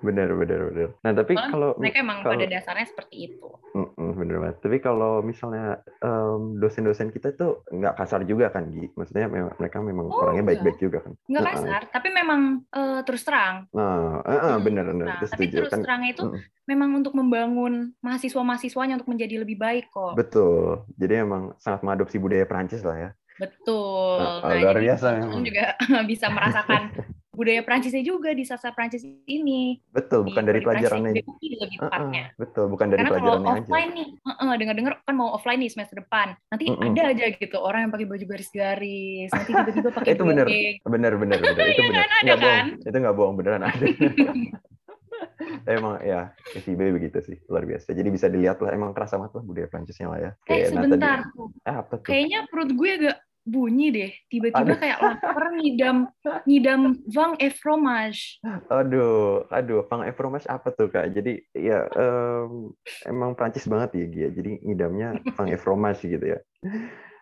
Benar 0.00 0.32
benar 0.32 0.60
benar. 0.70 0.88
Nah 1.02 1.12
tapi 1.12 1.32
Soalnya 1.36 1.52
kalau 1.52 1.70
Mereka 1.76 1.98
emang 2.00 2.18
kalau- 2.22 2.32
pada 2.36 2.46
dasarnya 2.46 2.86
seperti 2.86 3.16
itu. 3.32 3.48
Bener 3.96 4.36
banget. 4.38 4.56
Tapi 4.60 4.76
kalau 4.80 5.20
misalnya 5.20 5.78
em, 6.00 6.58
dosen-dosen 6.58 7.10
kita 7.10 7.32
itu 7.32 7.62
nggak 7.70 7.94
kasar 7.96 8.22
juga 8.30 8.46
kan, 8.54 8.64
Gi? 8.70 8.86
Maksudnya 8.94 9.26
memang, 9.26 9.52
mereka 9.58 9.76
memang 9.82 10.06
Oh, 10.06 10.22
orangnya 10.22 10.42
enggak. 10.46 10.50
baik-baik 10.54 10.78
juga 10.78 10.98
kan? 11.02 11.12
Nggak 11.26 11.42
Heeh. 11.42 11.54
kasar, 11.58 11.82
tapi 11.90 12.08
memang 12.14 12.40
eh, 12.70 13.00
terus 13.02 13.22
terang. 13.26 13.56
Nah, 13.74 14.22
eh, 14.22 14.38
Hmm, 14.38 14.58
bener 14.62 14.84
bener. 14.86 15.06
Nah, 15.10 15.18
tapi 15.18 15.28
setuju 15.46 15.56
terus 15.58 15.72
kan? 15.74 15.80
terangnya 15.82 16.10
itu 16.14 16.22
Mm, 16.24 16.38
memang 16.70 16.90
untuk 17.02 17.12
membangun 17.18 17.74
mahasiswa-mahasiswanya 17.98 18.94
untuk 19.02 19.10
menjadi 19.10 19.34
lebih 19.42 19.56
baik 19.58 19.84
kok. 19.90 20.14
Betul. 20.14 20.86
Jadi 20.94 21.14
emang 21.26 21.42
sangat 21.58 21.80
mengadopsi 21.82 22.16
budaya 22.22 22.46
Prancis 22.46 22.82
lah 22.86 22.96
ya. 22.98 23.10
Betul. 23.40 24.20
Ah, 24.20 24.38
Nah, 24.44 24.54
luar 24.62 24.76
biasa 24.78 25.06
memang. 25.18 25.42
juga 25.42 25.64
bisa 26.10 26.26
merasakan 26.30 26.82
budaya 27.40 27.64
Prancisnya 27.64 28.04
juga 28.04 28.30
di 28.30 28.44
sastra 28.44 28.70
Prancis 28.70 29.00
ini. 29.24 29.80
Betul, 29.88 30.28
bukan 30.28 30.44
dari 30.44 30.60
pelajarannya. 30.60 31.16
Lebih 31.16 31.80
Eh, 31.80 31.88
eh, 32.12 32.26
betul, 32.36 32.68
bukan 32.68 32.86
dari 32.86 33.00
Karena 33.00 33.10
kalau 33.10 33.16
pelajarannya 33.16 33.48
aja. 33.48 33.60
offline 33.64 33.90
nih, 33.90 34.08
heeh, 34.20 34.52
dengar-dengar 34.54 34.92
kan 35.00 35.14
mau 35.14 35.28
offline 35.32 35.58
nih 35.58 35.72
semester 35.72 35.96
depan. 35.98 36.36
Nanti 36.46 36.64
Mm-mm. 36.68 36.92
ada 36.92 37.02
aja 37.08 37.24
gitu 37.32 37.56
orang 37.56 37.88
yang 37.88 37.90
pakai 37.90 38.04
baju 38.04 38.24
garisgaris, 38.26 39.30
nanti 39.30 39.50
tiba-tiba 39.50 39.88
pakai 39.96 40.12
Itu 40.12 40.22
bener. 40.22 40.46
Bener 40.84 41.12
bener 41.16 41.38
bener. 41.40 41.64
Itu 41.64 41.80
Iya 41.80 41.88
bener. 41.88 41.96
kan, 41.96 42.10
ada 42.10 42.20
Nggak 42.22 42.38
bohong. 42.38 42.60
kan? 42.60 42.66
Itu 42.84 42.96
nggak 43.00 43.16
bohong 43.16 43.34
beneran 43.34 43.62
ada. 43.64 43.84
emang 45.66 46.00
ya 46.02 46.20
FIB 46.54 46.80
begitu 46.92 47.18
sih 47.20 47.36
luar 47.46 47.64
biasa. 47.64 47.92
Jadi 47.92 48.08
bisa 48.08 48.26
dilihat 48.26 48.58
lah 48.58 48.70
emang 48.70 48.90
kerasa 48.92 49.16
banget 49.16 49.38
lah 49.38 49.44
budaya 49.44 49.68
Prancisnya 49.68 50.06
lah 50.08 50.18
ya. 50.18 50.30
Eh 50.30 50.36
Kayak, 50.42 50.60
nah, 50.60 50.68
tadi- 50.68 50.84
sebentar, 50.86 51.18
tuh. 51.30 51.48
eh, 51.60 51.74
apa 51.74 51.94
tuh? 51.96 52.06
kayaknya 52.06 52.38
perut 52.48 52.70
gue 52.72 52.90
agak 52.90 53.16
bunyi 53.44 53.88
deh. 53.90 54.12
Tiba-tiba 54.28 54.74
kayak 54.76 54.98
lapar 55.00 55.54
ngidam 55.56 56.08
ngidam 56.46 56.80
vang 57.08 57.34
et 57.40 57.56
fromage. 57.56 58.38
Aduh, 58.68 59.44
aduh, 59.50 59.84
Pang 59.88 60.06
Efromas 60.06 60.46
apa 60.46 60.70
tuh 60.72 60.88
kak? 60.88 61.12
Jadi 61.12 61.42
ya 61.56 61.86
em, 61.92 62.72
emang 63.04 63.34
Prancis 63.34 63.66
banget 63.66 63.96
ya 63.96 64.06
Gia. 64.08 64.28
Jadi 64.30 64.60
ngidamnya 64.64 65.08
Pang 65.34 65.48
Efromas 65.50 66.00
gitu 66.00 66.22
ya. 66.22 66.38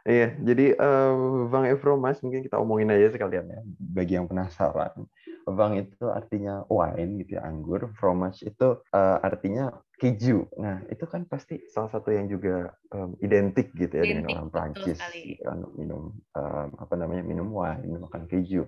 Iya, 0.09 0.27
jadi 0.49 0.63
em, 0.81 1.19
Vang 1.53 1.67
Efromas 1.69 2.17
mungkin 2.25 2.41
kita 2.47 2.57
omongin 2.63 2.89
aja 2.95 3.13
sekalian 3.13 3.47
ya, 3.53 3.61
bagi 3.97 4.13
yang 4.17 4.25
penasaran. 4.31 5.05
Vang 5.49 5.73
itu 5.81 6.05
artinya 6.09 6.65
wine 6.69 7.11
gitu 7.25 7.31
ya, 7.37 7.43
anggur. 7.49 7.93
Fromage 7.99 8.41
itu 8.49 8.67
eh, 8.97 9.17
artinya 9.29 9.63
keju. 10.01 10.49
Nah, 10.65 10.77
itu 10.93 11.05
kan 11.13 11.23
pasti 11.29 11.61
salah 11.69 11.91
satu 11.93 12.09
yang 12.17 12.25
juga 12.33 12.73
em, 12.95 13.11
identik 13.21 13.67
gitu 13.77 13.93
ya 14.01 14.05
dengan 14.09 14.25
Identik, 14.25 14.33
orang 14.33 14.49
betul 14.49 14.53
Prancis. 14.55 15.01
gitu 15.29 15.43
kan, 15.45 15.59
minum 15.77 16.03
em, 16.37 16.69
apa 16.81 16.95
namanya 17.01 17.23
minum 17.29 17.49
wine, 17.53 18.01
makan 18.01 18.25
keju 18.33 18.65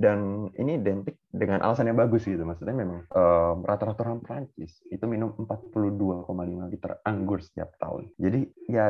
dan 0.00 0.48
ini 0.56 0.80
identik 0.80 1.20
dengan 1.28 1.60
alasan 1.60 1.84
yang 1.92 2.00
bagus 2.00 2.24
gitu 2.24 2.40
maksudnya 2.48 2.72
memang 2.74 3.04
em, 3.12 3.56
rata-rata 3.68 4.00
orang 4.08 4.20
Prancis 4.24 4.80
itu 4.88 5.04
minum 5.04 5.36
42,5 5.36 6.64
liter 6.72 6.96
anggur 7.04 7.38
setiap 7.44 7.76
tahun 7.76 8.08
jadi 8.16 8.40
ya 8.72 8.88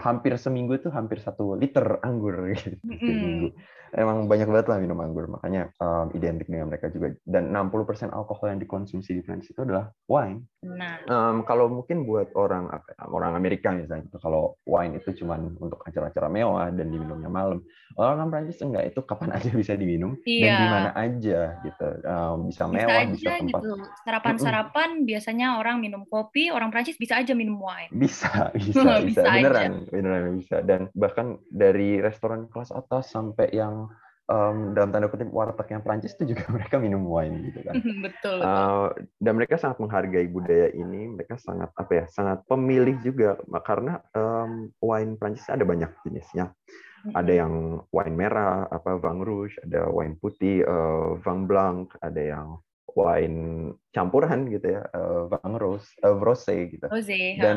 hampir 0.00 0.34
seminggu 0.40 0.76
itu 0.80 0.88
hampir 0.90 1.20
satu 1.20 1.54
liter 1.54 2.00
anggur 2.02 2.48
gitu 2.56 2.76
setiap 2.80 3.04
Mm-mm. 3.04 3.20
minggu 3.22 3.48
emang 3.94 4.30
banyak 4.30 4.46
banget 4.46 4.66
lah 4.70 4.78
minum 4.78 4.98
anggur, 5.02 5.26
makanya 5.26 5.70
um, 5.82 6.14
identik 6.14 6.46
dengan 6.46 6.70
mereka 6.70 6.90
juga. 6.94 7.14
Dan 7.26 7.50
60% 7.50 8.14
alkohol 8.14 8.54
yang 8.54 8.60
dikonsumsi 8.62 9.18
di 9.18 9.22
Prancis 9.22 9.50
itu 9.50 9.62
adalah 9.66 9.90
wine. 10.06 10.46
Nah, 10.62 11.02
Um, 11.10 11.42
kalau 11.48 11.66
mungkin 11.66 12.04
buat 12.06 12.30
orang 12.38 12.70
orang 13.10 13.34
Amerika 13.34 13.72
misalnya, 13.74 14.06
kalau 14.20 14.54
wine 14.68 15.00
itu 15.00 15.10
cuma 15.22 15.40
untuk 15.40 15.82
acara-acara 15.82 16.28
mewah 16.30 16.70
dan 16.70 16.92
diminumnya 16.92 17.26
malam. 17.26 17.64
Orang 17.98 18.30
Prancis 18.30 18.62
enggak, 18.62 18.94
itu 18.94 19.00
kapan 19.02 19.32
aja 19.36 19.50
bisa 19.50 19.74
diminum 19.74 20.14
dan 20.22 20.30
Iya. 20.30 20.54
di 20.60 20.66
mana 20.70 20.90
aja 20.94 21.38
gitu. 21.66 21.88
Um, 22.06 22.46
bisa 22.46 22.68
bisa 22.68 22.86
mewah, 22.86 23.00
aja 23.02 23.10
bisa 23.10 23.30
tempat 23.42 23.62
gitu. 23.64 23.72
Sarapan-sarapan 24.06 24.88
biasanya 25.02 25.46
orang 25.58 25.82
minum 25.82 26.06
kopi, 26.06 26.52
orang 26.54 26.70
Prancis 26.70 27.00
bisa 27.00 27.18
aja 27.18 27.32
minum 27.34 27.58
wine. 27.58 27.90
Bisa, 27.90 28.50
bisa, 28.56 29.02
bisa, 29.02 29.22
Bisa 29.24 29.24
aja. 29.26 29.66
Beneran 29.90 30.38
bisa. 30.38 30.62
Dan 30.62 30.88
bahkan 30.94 31.38
dari 31.50 31.98
restoran 31.98 32.46
kelas 32.48 32.70
atas 32.70 33.10
sampai 33.10 33.50
yang 33.52 33.90
em, 34.30 34.72
dalam 34.72 34.94
tanda 34.94 35.10
kutip 35.10 35.28
warteg 35.34 35.68
yang 35.74 35.82
Prancis 35.82 36.14
itu 36.16 36.32
juga 36.34 36.46
mereka 36.56 36.78
minum 36.78 37.04
wine 37.04 37.50
gitu 37.50 37.60
kan. 37.66 37.74
betul, 37.76 37.96
betul. 38.06 38.36
Uh, 38.40 38.88
dan 39.18 39.32
mereka 39.36 39.58
sangat 39.58 39.78
menghargai 39.82 40.26
budaya 40.30 40.70
ini. 40.72 41.10
Mereka 41.18 41.36
sangat 41.42 41.74
apa 41.74 41.92
ya, 41.92 42.04
sangat 42.08 42.46
pemilih 42.46 42.96
juga 43.02 43.36
karena 43.66 44.00
em, 44.14 44.70
wine 44.80 45.18
Prancis 45.18 45.50
ada 45.50 45.66
banyak 45.66 45.90
jenisnya. 46.06 46.54
Ada 47.00 47.32
yang 47.32 47.80
wine 47.96 48.12
merah, 48.12 48.68
apa 48.68 49.00
Vang 49.00 49.24
Rouge, 49.24 49.56
ada 49.64 49.88
wine 49.88 50.20
putih, 50.20 50.60
eh, 50.60 51.08
Vang 51.24 51.48
Blanc, 51.48 51.96
ada 52.04 52.20
yang 52.20 52.60
wine 52.92 53.72
campuran 53.94 54.50
gitu 54.50 54.76
ya, 54.78 54.82
eh, 54.84 55.22
Vang 55.30 55.54
Rose, 55.56 55.88
eh, 56.02 56.12
Rosé 56.12 56.68
gitu 56.68 56.86
Rosé, 56.90 57.38
ha. 57.38 57.56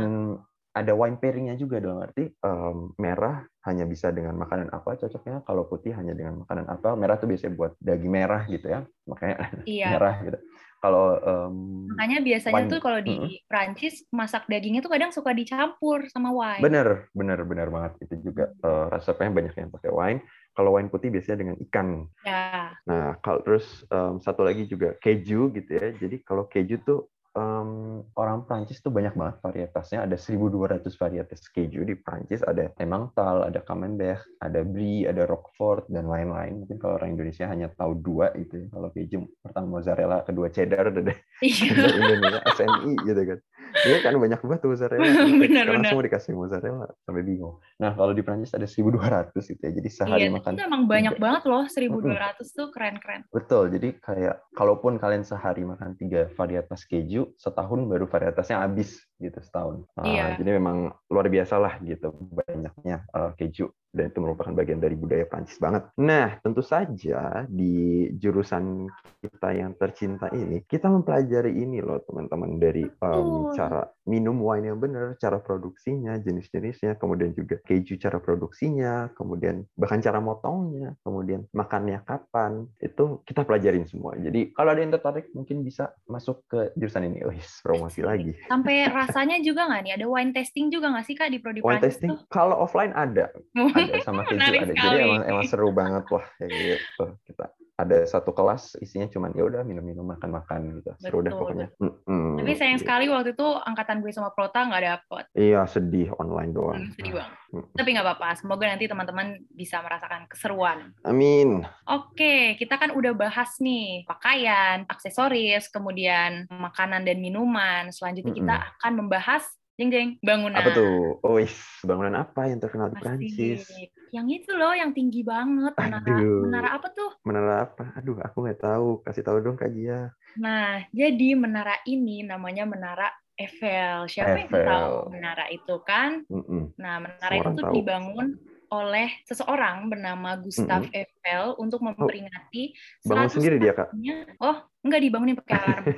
Ada 0.73 0.91
wine 0.97 1.21
pairingnya 1.21 1.55
juga 1.55 1.77
dalam 1.77 2.01
arti 2.01 2.25
em, 2.33 2.77
merah 2.97 3.45
hanya 3.69 3.85
bisa 3.85 4.09
dengan 4.09 4.33
makanan 4.35 4.73
apa 4.73 4.97
cocoknya? 4.97 5.45
Kalau 5.45 5.69
putih 5.69 5.93
hanya 5.93 6.17
dengan 6.17 6.41
makanan 6.43 6.65
apa? 6.65 6.97
Merah 6.97 7.21
tuh 7.21 7.29
biasanya 7.29 7.53
buat 7.53 7.77
daging 7.77 8.09
merah 8.11 8.41
gitu 8.49 8.65
ya 8.67 8.81
makanya 9.05 9.35
Iya. 9.69 9.87
merah 9.93 10.15
gitu. 10.25 10.37
Kalau 10.83 11.05
em, 11.21 11.55
Makanya 11.93 12.19
biasanya 12.25 12.55
wine- 12.57 12.71
tuh 12.73 12.81
kalau 12.83 12.99
di 12.99 13.17
Prancis 13.47 14.03
masak 14.11 14.49
dagingnya 14.49 14.81
tuh 14.83 14.91
kadang 14.91 15.13
suka 15.13 15.31
dicampur 15.31 16.09
sama 16.09 16.33
wine. 16.33 16.59
bener 16.59 17.07
bener 17.13 17.39
bener 17.45 17.67
banget. 17.69 17.91
Itu 18.03 18.15
juga 18.33 18.49
eh, 18.51 18.85
resepnya 18.91 19.29
banyak 19.29 19.53
yang 19.55 19.71
pakai 19.71 19.91
wine. 19.93 20.19
Kalau 20.57 20.75
wine 20.75 20.89
putih 20.89 21.09
biasanya 21.13 21.37
dengan 21.45 21.55
ikan. 21.69 22.09
Ya, 22.25 22.73
Nah, 22.83 23.15
kalau 23.23 23.39
terus 23.45 23.63
em, 23.87 24.19
satu 24.19 24.43
lagi 24.43 24.67
juga 24.67 24.97
keju 24.99 25.53
gitu 25.55 25.71
ya. 25.71 25.93
Jadi 25.95 26.19
kalau 26.25 26.49
keju 26.49 26.81
tuh 26.83 27.07
em, 27.33 28.01
orang 28.13 28.45
Prancis 28.45 28.79
tuh 28.79 28.93
banyak 28.93 29.17
banget 29.17 29.41
varietasnya. 29.41 30.05
Ada 30.05 30.17
1.200 30.17 30.85
varietas 30.97 31.41
keju 31.49 31.81
di 31.81 31.97
Prancis. 31.97 32.45
Ada 32.45 32.73
Emmental, 32.77 33.49
ada 33.49 33.59
Camembert, 33.65 34.21
ada 34.37 34.61
Brie, 34.61 35.09
ada 35.09 35.25
Roquefort 35.25 35.89
dan 35.89 36.05
lain-lain. 36.05 36.63
Mungkin 36.65 36.77
kalau 36.77 37.01
orang 37.01 37.17
Indonesia 37.17 37.49
hanya 37.49 37.73
tahu 37.73 37.97
dua 37.97 38.29
gitu 38.37 38.65
ya. 38.65 38.67
Kalau 38.69 38.87
keju 38.93 39.17
pertama 39.41 39.67
mozzarella, 39.79 40.21
kedua 40.21 40.47
cheddar, 40.53 40.93
ada 40.93 41.01
iya. 41.41 41.73
Indonesia 41.99 42.41
SMI 42.53 42.93
gitu 43.05 43.21
kan. 43.33 43.39
Iya 43.73 43.97
kan 44.05 44.13
banyak 44.21 44.39
banget 44.45 44.59
tuh 44.61 44.69
mozzarella. 44.69 45.01
Benar, 45.43 45.65
Sekarang 45.65 45.81
benar. 45.81 45.89
semua 45.89 46.03
dikasih 46.05 46.31
mozzarella 46.37 46.87
sampai 47.09 47.23
bingung. 47.25 47.57
Nah, 47.81 47.91
kalau 47.97 48.13
di 48.13 48.21
Prancis 48.21 48.53
ada 48.53 48.69
1.200 48.69 49.33
gitu 49.33 49.61
ya. 49.65 49.71
Jadi 49.73 49.89
sehari 49.89 50.29
Iya, 50.29 50.37
makan 50.37 50.51
itu 50.53 50.63
emang 50.63 50.83
banyak 50.85 51.15
banget 51.17 51.43
loh, 51.49 51.63
1200 51.65 52.53
tuh 52.53 52.67
keren-keren. 52.69 53.25
Betul, 53.33 53.73
jadi 53.73 53.97
kayak 53.97 54.35
kalaupun 54.53 55.01
kalian 55.01 55.25
sehari 55.25 55.65
makan 55.65 55.97
tiga 55.97 56.29
varietas 56.37 56.85
keju, 56.85 57.22
setahun 57.39 57.87
baru 57.87 58.05
varietasnya 58.09 58.59
habis 58.59 58.99
gitu 59.23 59.39
setahun. 59.39 59.87
Ah, 59.95 60.03
Iya. 60.03 60.25
Jadi 60.43 60.49
memang 60.59 60.91
luar 61.07 61.27
biasa 61.31 61.55
lah 61.57 61.79
gitu 61.79 62.11
banyaknya 62.11 63.07
eh, 63.07 63.31
keju 63.39 63.71
dan 63.93 64.09
itu 64.09 64.19
merupakan 64.19 64.49
bagian 64.57 64.81
dari 64.81 64.97
budaya 64.97 65.23
Prancis 65.29 65.61
banget. 65.61 65.85
Nah, 66.01 66.41
tentu 66.41 66.65
saja 66.65 67.45
di 67.45 68.09
jurusan 68.17 68.89
kita 69.21 69.53
yang 69.53 69.77
tercinta 69.77 70.33
ini 70.33 70.65
kita 70.65 70.89
mempelajari 70.89 71.53
ini 71.53 71.79
loh 71.79 72.01
teman-teman 72.01 72.57
dari 72.57 72.89
Betul. 72.89 73.53
cara 73.53 73.85
minum 74.09 74.35
wine 74.43 74.73
yang 74.73 74.81
benar, 74.81 75.15
cara 75.15 75.39
produksinya, 75.39 76.19
jenis-jenisnya, 76.19 76.99
kemudian 76.99 77.31
juga 77.31 77.61
keju 77.63 77.95
cara 78.01 78.19
produksinya, 78.19 79.13
kemudian 79.15 79.63
bahkan 79.79 80.03
cara 80.03 80.19
motongnya, 80.19 80.97
kemudian 81.07 81.47
makannya 81.55 82.03
kapan, 82.03 82.67
itu 82.83 83.23
kita 83.23 83.47
pelajarin 83.47 83.87
semua. 83.87 84.17
Jadi 84.19 84.51
kalau 84.51 84.75
ada 84.75 84.81
yang 84.83 84.91
tertarik 84.91 85.31
mungkin 85.31 85.63
bisa 85.63 85.95
masuk 86.09 86.43
ke 86.51 86.75
jurusan 86.75 87.07
ini. 87.07 87.23
Wih, 87.23 87.39
promosi 87.63 88.03
lagi. 88.03 88.35
Sampai 88.49 88.83
rasanya 89.13 89.37
juga 89.45 89.69
nggak 89.69 89.81
nih? 89.85 89.93
Ada 90.01 90.05
wine 90.09 90.31
tasting 90.33 90.73
juga 90.73 90.89
nggak 90.89 91.05
sih 91.05 91.13
Kak 91.13 91.29
di 91.29 91.37
Prodi 91.37 91.61
Wine 91.61 91.77
Prancis 91.77 92.01
testing 92.01 92.09
tuh? 92.09 92.25
kalau 92.33 92.57
offline 92.57 92.89
ada, 92.97 93.29
ada 93.53 93.93
sama 94.01 94.25
keju 94.27 94.41
ada. 94.41 94.65
Jadi 94.65 94.73
sekali. 94.73 95.01
emang 95.05 95.21
emang 95.29 95.43
seru 95.45 95.69
banget 95.69 96.09
lah 96.09 96.25
kayak 96.41 96.49
gitu. 96.49 97.05
Kita 97.29 97.45
ada 97.73 98.05
satu 98.05 98.37
kelas 98.37 98.77
isinya 98.85 99.09
cuman 99.09 99.33
ya 99.33 99.49
udah 99.49 99.65
minum-minum 99.65 100.05
makan-makan 100.05 100.77
gitu. 100.77 100.93
Seru 101.01 101.25
Betul, 101.25 101.41
pokoknya. 101.41 101.67
Mm-mm. 101.81 102.37
Tapi 102.37 102.53
sayang 102.53 102.77
Gitu. 102.77 102.85
sekali 102.85 103.05
waktu 103.09 103.33
itu 103.33 103.47
angkatan 103.49 104.05
gue 104.05 104.13
sama 104.13 104.29
Prota 104.29 104.61
nggak 104.61 104.83
dapet. 104.85 105.23
Iya, 105.33 105.65
sedih 105.65 106.13
online 106.21 106.51
doang. 106.53 106.77
Hmm, 106.77 106.93
sedih 106.93 107.13
banget. 107.17 107.33
Mm. 107.49 107.65
Tapi 107.73 107.89
nggak 107.97 108.05
apa-apa. 108.05 108.29
Semoga 108.37 108.65
nanti 108.69 108.85
teman-teman 108.85 109.27
bisa 109.49 109.81
merasakan 109.81 110.29
keseruan. 110.29 110.93
Amin. 111.01 111.65
Oke, 111.89 112.53
kita 112.61 112.77
kan 112.77 112.93
udah 112.93 113.13
bahas 113.17 113.57
nih 113.57 114.05
pakaian, 114.05 114.85
aksesoris, 114.85 115.73
kemudian 115.73 116.45
makanan 116.53 117.01
dan 117.09 117.17
minuman. 117.17 117.89
Selanjutnya 117.89 118.33
kita 118.37 118.55
akan 118.77 119.01
membahas 119.01 119.41
jeng 119.81 119.89
jeng 119.89 120.09
bangunan. 120.21 120.61
Apa 120.61 120.77
tuh? 120.77 121.17
Oh, 121.25 121.41
bangunan 121.81 122.13
apa 122.21 122.53
yang 122.53 122.61
terkenal 122.61 122.93
di 122.93 122.97
Prancis? 123.01 123.65
Yang 124.13 124.45
itu 124.45 124.51
loh, 124.53 124.77
yang 124.77 124.93
tinggi 124.93 125.25
banget. 125.25 125.73
Menara, 125.73 126.05
Aduh. 126.05 126.41
menara 126.45 126.69
apa 126.77 126.87
tuh? 126.93 127.11
Menara 127.25 127.53
apa? 127.65 127.97
Aduh, 127.97 128.21
aku 128.21 128.45
nggak 128.45 128.61
tahu. 128.61 129.01
Kasih 129.01 129.25
tahu 129.25 129.41
dong 129.41 129.57
Kak 129.57 129.73
Gia. 129.73 130.13
Nah, 130.37 130.85
jadi 130.93 131.33
menara 131.33 131.81
ini 131.89 132.21
namanya 132.21 132.69
Menara 132.69 133.09
Eiffel. 133.33 134.05
Siapa 134.05 134.37
yang 134.37 134.53
Eiffel. 134.53 134.69
tahu 134.69 134.93
menara 135.09 135.45
itu 135.49 135.75
kan? 135.81 136.21
Mm-mm. 136.29 136.77
Nah, 136.77 137.01
menara 137.01 137.33
Semua 137.33 137.41
itu 137.41 137.57
tuh 137.57 137.65
tahu. 137.65 137.73
dibangun 137.73 138.27
oleh 138.69 139.09
seseorang 139.25 139.89
bernama 139.89 140.37
Gustav 140.37 140.85
Eiffel 140.93 141.57
untuk 141.57 141.81
memperingati 141.81 142.73
Bangun 143.05 143.29
100 143.29 143.33
sendiri 143.33 143.57
dia, 143.57 143.73
Kak? 143.73 143.89
Oh, 144.37 144.61
enggak 144.85 145.01
dibangunin 145.01 145.37
pakai 145.41 145.57
alarm. 145.57 145.83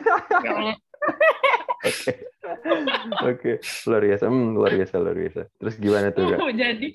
ya 0.44 0.50
Allah. 0.56 0.76
Oke. 1.88 2.12
Oke, 3.24 3.62
luar 3.88 4.02
biasa. 4.02 4.24
Hmm, 4.26 4.54
luar 4.56 4.72
biasa, 4.74 4.94
luar 4.98 5.16
biasa. 5.16 5.40
Terus 5.56 5.74
gimana 5.78 6.08
tuh, 6.14 6.24
Kak? 6.30 6.38
Oh, 6.42 6.52
jadi 6.62 6.88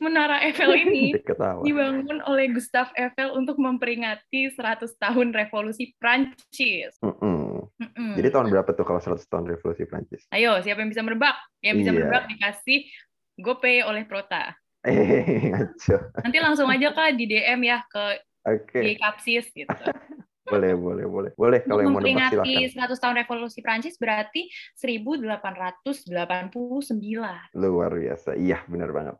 Menara 0.00 0.44
Eiffel 0.44 0.72
ini 0.76 1.16
dibangun 1.66 2.20
oleh 2.28 2.52
Gustav 2.52 2.92
Eiffel 2.92 3.32
untuk 3.32 3.56
memperingati 3.56 4.52
100 4.52 4.84
tahun 5.00 5.32
revolusi 5.32 5.96
Prancis. 5.96 6.92
Mm-mm. 7.00 7.64
Mm-mm. 7.80 8.12
Jadi 8.20 8.28
tahun 8.28 8.52
berapa 8.52 8.70
tuh 8.76 8.84
kalau 8.84 9.00
100 9.00 9.24
tahun 9.26 9.48
revolusi 9.48 9.88
Prancis? 9.88 10.22
Ayo, 10.28 10.60
siapa 10.60 10.84
yang 10.84 10.90
bisa 10.92 11.00
merebak? 11.00 11.36
Yang 11.64 11.86
bisa 11.86 11.90
Iya. 11.90 11.96
merebak 11.98 12.24
dikasih 12.28 12.78
GoPay 13.40 13.80
oleh 13.86 14.04
Prota. 14.04 14.52
Eh. 14.84 15.54
Nanti 16.24 16.38
langsung 16.42 16.68
aja 16.68 16.90
Kak 16.92 17.14
di 17.16 17.24
DM 17.30 17.60
ya 17.64 17.80
ke 17.86 18.18
Oke, 18.42 18.82
di 18.82 18.92
Kapsis 18.98 19.46
gitu. 19.54 19.84
Boleh, 20.52 20.72
boleh, 20.76 21.06
boleh. 21.08 21.30
Boleh 21.34 21.60
kalau 21.64 21.80
yang 21.80 21.96
mau 21.96 22.04
memperingati 22.04 22.68
silakan. 22.68 22.96
100 22.96 23.02
tahun 23.02 23.14
revolusi 23.24 23.58
Prancis 23.64 23.96
berarti 23.96 24.52
1889. 24.76 27.56
Luar 27.56 27.92
biasa. 27.96 28.36
Iya, 28.36 28.60
benar 28.68 28.92
banget. 28.92 29.16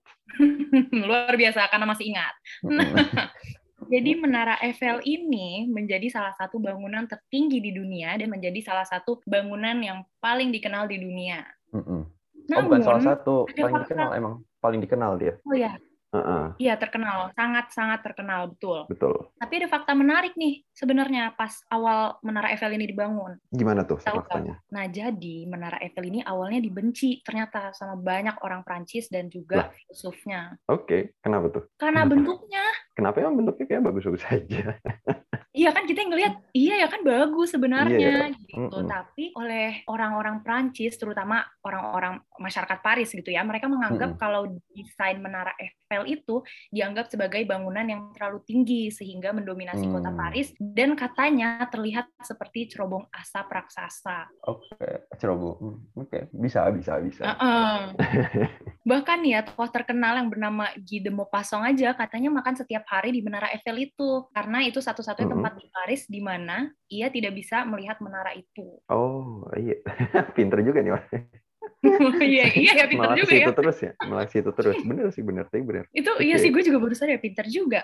Luar 1.09 1.35
biasa 1.35 1.67
karena 1.73 1.87
masih 1.89 2.12
ingat. 2.12 2.35
Mm-mm. 2.62 2.95
Jadi 3.93 4.15
Menara 4.15 4.62
Eiffel 4.62 5.03
ini 5.03 5.67
menjadi 5.67 6.07
salah 6.07 6.31
satu 6.39 6.62
bangunan 6.62 7.03
tertinggi 7.11 7.59
di 7.59 7.75
dunia 7.75 8.15
dan 8.15 8.31
menjadi 8.31 8.62
salah 8.62 8.87
satu 8.87 9.19
bangunan 9.27 9.75
yang 9.83 10.07
paling 10.23 10.55
dikenal 10.55 10.87
di 10.87 11.03
dunia. 11.03 11.43
Mm-mm. 11.75 12.07
Oh, 12.07 12.51
Namun, 12.51 12.69
bukan 12.69 12.83
salah 12.83 13.03
satu. 13.03 13.47
Paling 13.51 13.83
dikenal, 13.87 14.11
emang 14.15 14.35
paling 14.62 14.81
dikenal 14.83 15.19
dia. 15.19 15.35
oh 15.43 15.55
ya, 15.55 15.75
Heeh, 16.12 16.45
iya 16.61 16.76
terkenal, 16.76 17.33
sangat-sangat 17.33 18.04
terkenal 18.04 18.52
betul. 18.52 18.85
betul. 18.85 19.33
Tapi 19.40 19.64
ada 19.64 19.69
fakta 19.73 19.97
menarik 19.97 20.37
nih 20.37 20.61
sebenarnya 20.76 21.33
pas 21.33 21.57
awal 21.73 22.21
Menara 22.21 22.52
Eiffel 22.52 22.76
ini 22.76 22.85
dibangun. 22.85 23.40
Gimana 23.49 23.88
tuh 23.88 23.97
Tahu 24.04 24.21
faktanya? 24.21 24.61
Nah, 24.69 24.85
jadi 24.92 25.49
Menara 25.49 25.81
Eiffel 25.81 26.12
ini 26.12 26.21
awalnya 26.21 26.61
dibenci 26.61 27.25
ternyata 27.25 27.73
sama 27.73 27.97
banyak 27.97 28.45
orang 28.45 28.61
Prancis 28.61 29.09
dan 29.09 29.33
juga 29.33 29.73
filsufnya. 29.73 30.61
Oke, 30.69 31.16
kenapa 31.25 31.49
tuh? 31.49 31.64
Karena 31.81 32.04
Kenapa? 32.04 32.12
bentuknya, 32.12 32.64
Kenapa 32.92 33.16
emang 33.25 33.40
bentuknya 33.40 33.66
kayak 33.73 33.83
bagus-bagus 33.88 34.25
aja? 34.28 34.64
iya 35.61 35.73
kan 35.73 35.88
kita 35.88 36.04
ngelihat, 36.04 36.35
iya 36.52 36.85
ya 36.85 36.88
kan 36.92 37.00
bagus 37.09 37.57
sebenarnya 37.57 38.37
gitu. 38.37 38.69
Mm-mm. 38.69 38.85
Tapi 38.85 39.33
oleh 39.33 39.81
orang-orang 39.88 40.45
Prancis, 40.45 41.00
terutama 41.00 41.40
orang-orang 41.64 42.21
masyarakat 42.37 42.78
Paris 42.85 43.09
gitu 43.16 43.33
ya, 43.33 43.40
mereka 43.49 43.73
menganggap 43.73 44.16
Mm-mm. 44.16 44.21
kalau 44.21 44.45
desain 44.76 45.16
Menara 45.25 45.57
Eiffel 45.57 45.82
Eiffel 45.93 46.09
itu 46.09 46.41
dianggap 46.73 47.13
sebagai 47.13 47.45
bangunan 47.45 47.85
yang 47.85 48.01
terlalu 48.17 48.41
tinggi 48.49 48.89
sehingga 48.89 49.37
mendominasi 49.37 49.85
kota 49.93 50.09
Hmm. 50.09 50.19
Paris 50.19 50.49
dan 50.57 50.97
katanya 50.97 51.65
terlihat 51.69 52.09
seperti 52.21 52.73
cerobong 52.73 53.05
asap 53.13 53.49
raksasa. 53.49 54.29
Oke, 54.49 55.09
ceroboh. 55.21 55.57
Hmm, 55.61 55.79
Oke, 56.01 56.29
bisa, 56.33 56.65
bisa, 56.73 56.97
bisa. 57.01 57.23
Heeh. 57.37 57.77
Bahkan 58.91 59.19
ya 59.29 59.47
tokoh 59.47 59.69
terkenal 59.71 60.19
yang 60.19 60.29
bernama 60.33 60.73
Guy 60.81 61.01
de 61.05 61.13
Maupassant 61.13 61.63
aja 61.63 61.95
katanya 61.95 62.35
makan 62.35 62.57
setiap 62.59 62.83
hari 62.89 63.15
di 63.15 63.21
Menara 63.23 63.53
Eiffel 63.53 63.79
itu 63.79 64.27
karena 64.35 64.65
itu 64.67 64.83
satu-satunya 64.83 65.29
Mm-mm. 65.31 65.39
tempat 65.39 65.55
di 65.61 65.67
Paris 65.71 66.03
di 66.11 66.21
mana 66.21 66.67
ia 66.91 67.09
tidak 67.09 67.33
bisa 67.39 67.63
melihat 67.65 68.03
menara 68.03 68.35
itu. 68.35 68.83
Oh, 68.91 69.47
iya. 69.57 69.79
Pinter 70.37 70.61
juga 70.61 70.83
nih. 70.83 70.93
Wak. 71.83 72.23
Iya, 72.23 72.47
iya 72.55 72.73
ya 72.79 72.85
pinter 72.87 73.11
juga 73.19 73.35
ya. 73.35 73.47
terus 73.51 73.79
ya. 73.83 73.93
Malah 74.07 74.25
ke 74.31 74.39
situ 74.39 74.51
terus. 74.55 74.79
Bener 74.87 75.11
sih, 75.11 75.23
bener. 75.27 75.45
Tapi 75.51 75.62
bener. 75.67 75.85
Itu 75.91 76.15
iya 76.23 76.39
sih 76.39 76.55
gue 76.55 76.62
juga 76.62 76.79
baru 76.79 76.95
sadar 76.95 77.19
ya 77.19 77.21
pinter 77.21 77.47
juga. 77.51 77.83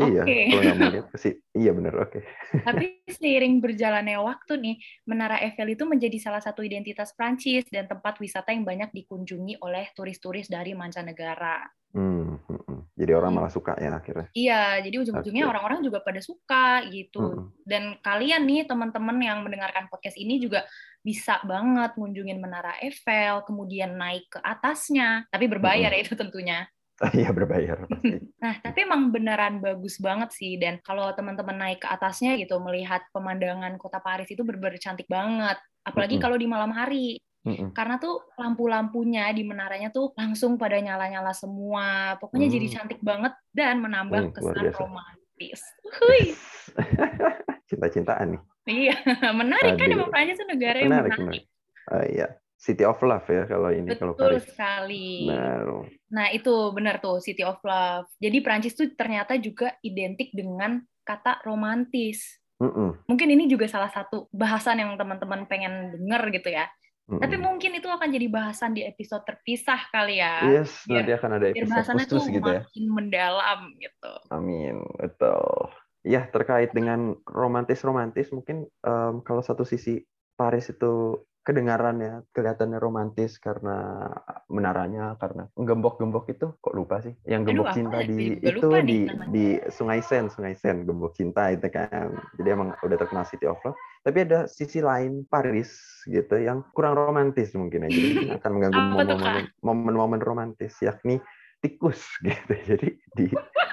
Iya, 0.00 0.22
kalau 0.24 0.62
nggak 0.64 0.76
mau 0.80 0.92
lihat 0.96 1.06
sih. 1.20 1.34
Iya, 1.52 1.70
bener. 1.76 1.94
Oke. 2.00 2.24
Tapi 2.66 2.84
seiring 3.10 3.60
berjalannya 3.60 4.16
waktu 4.22 4.52
nih, 4.56 4.76
Menara 5.04 5.36
Eiffel 5.44 5.76
itu 5.76 5.84
menjadi 5.84 6.16
salah 6.16 6.40
satu 6.40 6.64
identitas 6.64 7.12
Prancis 7.12 7.68
dan 7.68 7.84
tempat 7.84 8.16
wisata 8.16 8.54
yang 8.54 8.64
banyak 8.64 8.90
dikunjungi 8.96 9.60
oleh 9.60 9.92
turis-turis 9.92 10.48
dari 10.48 10.72
mancanegara. 10.72 11.68
Hmm, 11.90 12.38
hmm, 12.46 12.60
hmm. 12.70 12.80
Jadi 12.94 13.12
orang 13.18 13.34
Hmm. 13.34 13.38
malah 13.42 13.52
suka 13.52 13.74
ya 13.82 13.90
akhirnya. 13.90 14.30
Iya, 14.30 14.62
jadi 14.86 14.96
ujung-ujungnya 15.02 15.44
orang-orang 15.50 15.82
juga 15.82 15.98
pada 16.06 16.22
suka 16.22 16.86
gitu. 16.86 17.18
Hmm, 17.18 17.50
Dan 17.66 17.98
kalian 17.98 18.46
nih 18.46 18.62
teman-teman 18.70 19.18
yang 19.18 19.42
mendengarkan 19.42 19.90
podcast 19.90 20.14
ini 20.14 20.38
juga 20.38 20.62
bisa 21.02 21.42
banget 21.42 21.96
ngunjungin 21.98 22.38
Menara 22.38 22.78
Eiffel, 22.78 23.42
kemudian 23.42 23.98
naik 23.98 24.30
ke 24.30 24.38
atasnya, 24.38 25.26
tapi 25.34 25.50
berbayar 25.50 25.90
ya 25.90 25.98
itu 25.98 26.14
tentunya. 26.14 26.68
Iya, 27.16 27.32
berbayar 27.32 27.88
pasti. 27.88 28.20
Nah, 28.44 28.60
tapi 28.60 28.84
emang 28.84 29.08
beneran 29.08 29.64
bagus 29.64 29.96
banget 29.96 30.36
sih. 30.36 30.60
Dan 30.60 30.84
kalau 30.84 31.08
teman-teman 31.16 31.56
naik 31.56 31.80
ke 31.80 31.88
atasnya 31.88 32.36
gitu, 32.36 32.60
melihat 32.60 33.00
pemandangan 33.16 33.80
kota 33.80 34.04
Paris 34.04 34.28
itu 34.28 34.44
bener-bener 34.44 34.76
cantik 34.76 35.08
banget. 35.08 35.56
Apalagi 35.80 36.20
kalau 36.20 36.36
di 36.36 36.44
malam 36.44 36.68
hari. 36.76 37.16
Mm-mm. 37.40 37.72
Karena 37.72 37.96
tuh 37.96 38.20
lampu-lampunya 38.36 39.32
di 39.32 39.48
menaranya 39.48 39.88
tuh 39.88 40.12
langsung 40.12 40.60
pada 40.60 40.76
nyala-nyala 40.76 41.32
semua. 41.32 42.20
Pokoknya 42.20 42.52
Hmm. 42.52 42.56
jadi 42.60 42.66
cantik 42.68 43.00
banget 43.00 43.32
dan 43.48 43.80
menambah 43.80 44.36
luar 44.36 44.36
kesan 44.36 44.68
romantis. 44.76 45.60
Hui. 46.04 46.36
Cinta-cintaan 47.72 48.36
nih. 48.36 48.42
Iya, 48.68 48.96
menarik 49.40 49.80
kan 49.80 49.88
Aduh. 49.88 49.96
emang 50.04 50.10
Prancis 50.12 50.36
negara 50.44 50.76
yang 50.84 50.92
Menarik, 50.92 51.16
menarik. 51.16 51.44
Ah, 51.88 52.04
iya. 52.04 52.28
City 52.60 52.84
of 52.84 53.00
Love 53.00 53.24
ya 53.24 53.48
kalau 53.48 53.72
ini, 53.72 53.96
kalau 53.96 54.12
Betul 54.12 54.36
Paris. 54.36 54.44
sekali. 54.52 55.24
Nah, 55.24 55.88
Nah, 56.10 56.26
itu 56.28 56.52
benar 56.70 57.00
tuh 57.00 57.16
City 57.18 57.40
of 57.40 57.56
Love. 57.64 58.04
Jadi 58.20 58.38
Prancis 58.44 58.76
tuh 58.76 58.92
ternyata 58.92 59.40
juga 59.40 59.72
identik 59.80 60.28
dengan 60.30 60.76
kata 61.00 61.40
romantis. 61.40 62.36
mm-mm, 62.60 63.08
Mungkin 63.08 63.28
ini 63.32 63.48
juga 63.48 63.64
salah 63.64 63.88
satu 63.88 64.28
bahasan 64.28 64.76
yang 64.76 64.92
teman-teman 64.94 65.48
pengen 65.48 65.96
denger 65.96 66.36
gitu 66.36 66.52
ya. 66.52 66.68
mm-mm. 67.08 67.16
Tapi 67.16 67.40
mungkin 67.40 67.72
itu 67.72 67.88
akan 67.88 68.12
jadi 68.12 68.28
bahasan 68.28 68.76
di 68.76 68.84
episode 68.84 69.24
terpisah 69.24 69.80
kali 69.88 70.20
ya. 70.20 70.60
Yes, 70.60 70.84
biar- 70.84 71.00
nanti 71.00 71.12
akan 71.16 71.30
ada 71.40 71.46
episode 71.48 71.72
bahasannya 71.72 72.04
tuh 72.04 72.20
khusus 72.20 72.28
gitu 72.28 72.44
ya. 72.44 72.60
makin 72.60 72.84
mendalam 72.92 73.60
gitu. 73.80 74.12
Amin, 74.28 74.76
betul. 75.00 75.72
Ya, 76.02 76.28
terkait 76.28 76.76
dengan 76.76 77.16
romantis-romantis, 77.24 78.28
mungkin 78.28 78.68
em, 78.84 79.14
kalau 79.22 79.40
satu 79.40 79.64
sisi 79.64 80.04
Paris 80.34 80.68
itu 80.68 81.24
kedengarannya 81.40 82.28
kelihatannya 82.36 82.76
romantis 82.76 83.40
karena 83.40 84.06
menaranya, 84.52 85.16
karena 85.16 85.48
gembok-gembok 85.56 86.28
itu 86.28 86.52
kok 86.60 86.74
lupa 86.76 87.00
sih? 87.00 87.16
Yang 87.24 87.40
Aduh, 87.42 87.48
gembok 87.48 87.66
apa 87.66 87.76
cinta 87.76 87.98
di 88.04 88.18
itu 88.44 88.68
nih 88.68 88.84
di 88.84 88.98
namanya. 89.08 89.26
di 89.32 89.44
Sungai 89.72 90.00
Sen, 90.04 90.28
Sungai 90.28 90.54
Sen, 90.54 90.84
gembok 90.84 91.16
cinta 91.16 91.48
itu 91.48 91.66
kan. 91.72 92.12
Jadi 92.36 92.48
emang 92.48 92.76
udah 92.76 92.96
terkenal 93.00 93.24
City 93.24 93.48
of 93.48 93.56
Love. 93.64 93.76
Tapi 94.04 94.18
ada 94.28 94.44
sisi 94.48 94.80
lain 94.84 95.24
Paris 95.28 95.72
gitu 96.04 96.36
yang 96.36 96.60
kurang 96.76 96.96
romantis 96.96 97.56
mungkin 97.56 97.88
ya. 97.88 97.90
Jadi 97.90 98.12
akan 98.36 98.50
mengganggu 98.52 98.80
momen-momen 99.00 99.44
momen-momen 99.64 100.20
romantis 100.20 100.76
yakni 100.84 101.16
tikus 101.64 102.04
gitu. 102.26 102.52
Jadi 102.52 102.88
di 103.16 103.26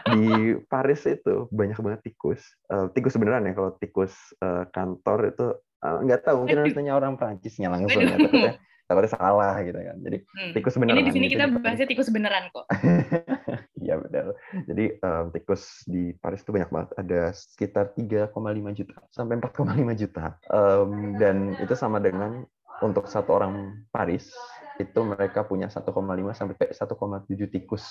di 0.07 0.55
Paris 0.71 1.03
itu 1.03 1.51
banyak 1.51 1.79
banget 1.83 2.01
tikus. 2.11 2.39
Eh, 2.71 2.87
tikus 2.95 3.19
beneran 3.19 3.47
ya 3.47 3.53
kalau 3.55 3.75
tikus 3.75 4.15
eh, 4.39 4.63
kantor 4.71 5.35
itu 5.35 5.47
nggak 5.79 6.19
tahu 6.21 6.35
mungkin 6.41 6.57
harus 6.59 6.73
tanya 6.73 6.93
orang 6.93 7.13
Prancisnya 7.15 7.69
langsung 7.69 8.01
ya 8.01 8.17
takutnya 8.17 8.53
takutnya 8.83 9.11
salah 9.11 9.55
gitu 9.61 9.77
kan. 9.77 9.97
Jadi 9.99 10.17
Hmm. 10.25 10.51
tikus 10.51 10.73
Ini 10.73 10.81
beneran. 10.81 11.03
di 11.03 11.11
sini 11.11 11.25
gitu 11.25 11.33
kita 11.33 11.45
Paris. 11.45 11.61
bahasnya 11.61 11.87
tikus 11.87 12.09
beneran 12.09 12.43
kok. 12.49 12.65
Iya 13.77 13.93
benar. 13.99 14.25
Jadi 14.65 14.85
em, 14.97 15.25
tikus 15.31 15.63
di 15.85 16.11
Paris 16.13 16.41
itu 16.41 16.51
banyak 16.51 16.67
banget. 16.67 16.89
Ada 16.97 17.21
sekitar 17.31 17.93
3,5 17.93 18.35
juta 18.73 18.99
sampai 19.07 19.37
4,5 19.37 19.63
juta. 19.93 20.25
Em, 20.45 20.89
dan 21.15 21.37
itu 21.55 21.71
sama 21.71 21.97
dengan 21.97 22.43
untuk 22.79 23.05
satu 23.05 23.31
orang 23.31 23.53
Paris 23.87 24.33
itu 24.75 24.99
mereka 25.01 25.41
punya 25.41 25.67
1,5 25.67 25.93
sampai 26.31 26.57
1,7 26.67 27.47
tikus 27.47 27.85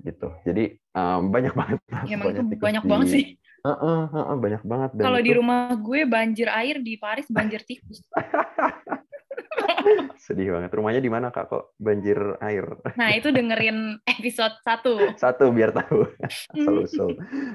gitu. 0.00 0.30
Jadi 0.42 0.78
em, 0.78 1.22
banyak 1.26 1.52
banget. 1.52 1.78
Ya, 2.06 2.16
tikus 2.20 2.60
banyak 2.60 2.82
di- 2.82 2.88
banget 2.88 3.06
sih. 3.08 3.24
Heeh, 3.60 4.00
heeh, 4.08 4.36
banyak 4.40 4.62
banget. 4.64 4.90
Kalau 4.96 5.20
di 5.20 5.32
rumah 5.36 5.76
gue 5.76 6.08
banjir 6.08 6.48
air 6.48 6.80
di 6.80 6.96
Paris 6.96 7.28
banjir 7.28 7.60
tikus. 7.68 8.00
sedih 10.24 10.56
banget. 10.56 10.70
Rumahnya 10.72 11.00
di 11.02 11.10
mana 11.10 11.28
kak? 11.28 11.50
Kok 11.50 11.64
banjir 11.76 12.16
air? 12.40 12.64
Nah, 12.94 13.10
itu 13.12 13.34
dengerin 13.34 13.98
episode 14.06 14.54
1. 14.64 15.18
Satu 15.18 15.52
biar 15.52 15.74
tahu. 15.74 16.08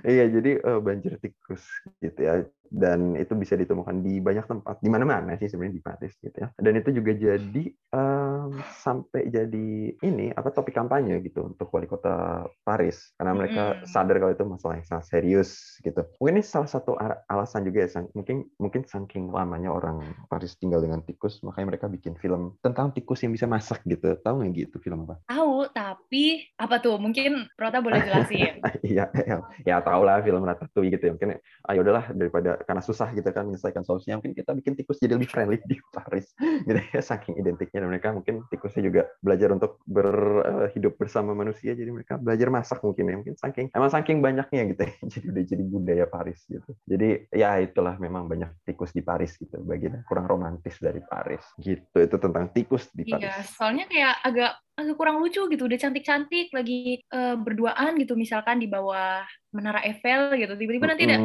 Iya, 0.05 0.25
jadi 0.29 0.51
eh, 0.61 0.79
banjir 0.81 1.17
tikus 1.17 1.63
gitu 2.01 2.19
ya. 2.19 2.45
Dan 2.75 3.15
itu 3.15 3.31
bisa 3.33 3.55
ditemukan 3.55 4.03
di 4.03 4.19
banyak 4.19 4.43
tempat, 4.45 4.83
di 4.83 4.91
mana-mana 4.91 5.39
sih 5.39 5.47
sebenarnya 5.47 5.79
di 5.79 5.83
Paris 5.83 6.13
gitu 6.19 6.35
ya. 6.35 6.51
Dan 6.59 6.75
itu 6.75 6.91
juga 6.91 7.15
jadi 7.15 7.63
em, 7.71 8.49
sampai 8.75 9.31
jadi 9.31 9.69
ini 9.95 10.35
apa 10.35 10.51
topik 10.51 10.75
kampanye 10.75 11.23
gitu 11.23 11.47
untuk 11.47 11.71
wali 11.71 11.87
kota 11.87 12.43
Paris 12.61 13.15
karena 13.15 13.31
mereka 13.31 13.63
Mm. 13.65 13.87
sadar 13.87 14.15
kalau 14.19 14.33
itu 14.33 14.43
masalah 14.43 14.75
yang 14.75 14.85
sangat 14.85 15.05
serius 15.07 15.49
gitu. 15.79 16.03
Mungkin 16.19 16.35
ini 16.35 16.43
salah 16.43 16.67
satu 16.67 16.99
alasan 17.25 17.63
juga 17.63 17.87
ya, 17.87 17.89
sang- 17.89 18.11
mungkin 18.11 18.51
mungkin 18.59 18.83
saking 18.83 19.31
lamanya 19.31 19.71
orang 19.71 20.03
Paris 20.27 20.59
tinggal 20.59 20.83
dengan 20.83 20.99
tikus, 21.01 21.39
makanya 21.41 21.71
mereka 21.71 21.87
bikin 21.87 22.19
film 22.19 22.59
tentang 22.59 22.91
tikus 22.91 23.23
yang 23.23 23.31
bisa 23.31 23.47
masak 23.47 23.79
gitu. 23.87 24.19
Tahu 24.19 24.43
nggak 24.43 24.51
gitu 24.53 24.75
film 24.83 25.07
apa? 25.07 25.23
Tahu, 25.25 25.71
tapi 25.71 26.43
apa 26.59 26.75
tuh? 26.77 26.99
Mungkin 26.99 27.47
Prota 27.55 27.79
boleh 27.79 28.03
jelasin. 28.03 28.59
Iya, 28.85 29.07
ya, 29.13 29.37
ya 29.63 29.75
tau 29.81 30.03
lah 30.03 30.19
film 30.19 30.43
Ratatouille 30.43 30.93
gitu 30.93 31.09
ya. 31.09 31.11
Mungkin 31.15 31.29
ayo 31.41 31.79
udahlah 31.81 32.05
daripada 32.11 32.59
karena 32.65 32.81
susah 32.81 33.13
gitu 33.13 33.29
kan 33.29 33.45
menyelesaikan 33.47 33.85
solusinya, 33.85 34.19
mungkin 34.19 34.33
kita 34.33 34.51
bikin 34.57 34.73
tikus 34.75 34.97
jadi 34.97 35.15
lebih 35.15 35.29
friendly 35.29 35.61
di 35.63 35.77
Paris. 35.93 36.33
Gitu 36.65 36.81
ya, 36.81 37.01
saking 37.01 37.37
identiknya 37.37 37.85
dan 37.85 37.89
mereka 37.93 38.09
mungkin 38.09 38.41
tikusnya 38.49 38.81
juga 38.89 39.01
belajar 39.21 39.53
untuk 39.53 39.77
berhidup 39.85 40.97
bersama 40.97 41.37
manusia, 41.37 41.77
jadi 41.77 41.93
mereka 41.93 42.17
belajar 42.17 42.49
masak 42.49 42.81
mungkin 42.81 43.05
ya. 43.05 43.15
Mungkin 43.21 43.35
saking 43.37 43.65
emang 43.71 43.91
saking 43.93 44.17
banyaknya 44.19 44.61
gitu 44.73 44.81
ya. 44.81 44.93
Jadi 45.15 45.25
udah 45.31 45.43
jadi 45.45 45.63
budaya 45.63 46.05
Paris 46.09 46.39
gitu. 46.49 46.71
Jadi 46.89 47.29
ya 47.31 47.61
itulah 47.61 47.95
memang 48.01 48.25
banyak 48.25 48.49
tikus 48.65 48.91
di 48.91 49.05
Paris 49.05 49.37
gitu. 49.37 49.61
Bagian 49.61 50.01
kurang 50.09 50.25
romantis 50.25 50.81
dari 50.81 50.99
Paris. 51.05 51.45
Gitu. 51.61 51.95
Itu 51.95 52.17
tentang 52.17 52.49
tikus 52.51 52.89
di 52.91 53.05
Paris. 53.05 53.29
Iya, 53.29 53.35
soalnya 53.45 53.85
kayak 53.85 54.15
agak 54.25 54.51
agak 54.75 54.95
kurang 54.97 55.21
lucu 55.21 55.45
gitu. 55.47 55.63
Udah 55.69 55.79
cantik-cantik 55.79 56.51
lagi 56.51 56.99
eh, 56.99 57.35
berduaan 57.37 57.95
gitu 58.01 58.17
misalkan 58.17 58.59
di 58.59 58.67
bawah 58.67 59.23
Menara 59.55 59.85
Eiffel 59.85 60.35
gitu. 60.35 60.53
Tiba-tiba 60.57 60.85
nanti 60.91 61.03
ada 61.07 61.19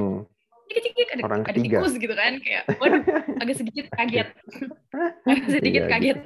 Cik-cik 0.70 1.08
ada, 1.10 1.22
Orang 1.26 1.42
ada 1.42 1.50
ketiga. 1.50 1.82
tikus 1.82 1.94
gitu 1.98 2.14
kan 2.14 2.32
kayak 2.38 2.62
waduh 2.78 3.02
agak 3.42 3.56
sedikit 3.58 3.86
kaget. 3.90 4.28
agak 5.30 5.46
sedikit 5.50 5.82
Iya, 5.84 5.90
kaget. 5.90 6.18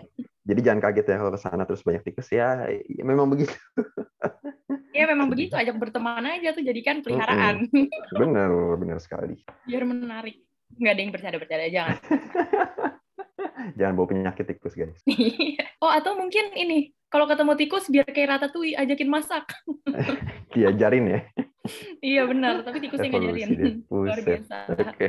Jadi 0.44 0.60
jangan 0.60 0.80
kaget 0.84 1.06
ya 1.08 1.16
kalau 1.16 1.32
ke 1.32 1.40
sana 1.40 1.62
terus 1.64 1.80
banyak 1.80 2.04
tikus 2.04 2.28
ya, 2.28 2.68
ya 2.68 3.02
memang 3.02 3.32
begitu. 3.32 3.56
Ya 4.92 5.08
memang 5.08 5.26
begitu 5.26 5.56
ajak 5.56 5.74
berteman 5.74 6.22
aja 6.22 6.52
tuh 6.52 6.60
jadikan 6.60 7.00
peliharaan 7.00 7.66
Benar, 8.12 8.52
benar 8.76 8.98
sekali. 9.00 9.40
biar 9.64 9.82
menarik. 9.82 10.38
Nggak 10.76 10.92
ada 10.92 11.00
yang 11.00 11.12
bercanda-bercanda 11.12 11.68
jangan. 11.72 11.96
Jangan 13.80 13.96
bawa 13.96 14.08
penyakit 14.10 14.44
tikus, 14.44 14.76
guys. 14.76 15.00
oh 15.82 15.88
atau 15.88 16.12
mungkin 16.14 16.52
ini 16.52 16.92
kalau 17.08 17.24
ketemu 17.24 17.56
tikus 17.56 17.88
biar 17.88 18.04
kayak 18.04 18.36
Ratatouille 18.36 18.76
ajakin 18.76 19.08
masak. 19.08 19.48
Diajarin 20.52 21.04
ya. 21.08 21.20
Iya 22.04 22.28
benar, 22.28 22.60
tapi 22.64 22.78
tikusnya 22.84 23.08
ngajarin. 23.12 23.82
Luar 23.92 24.20
biasa. 24.20 24.56
Oke. 24.72 25.08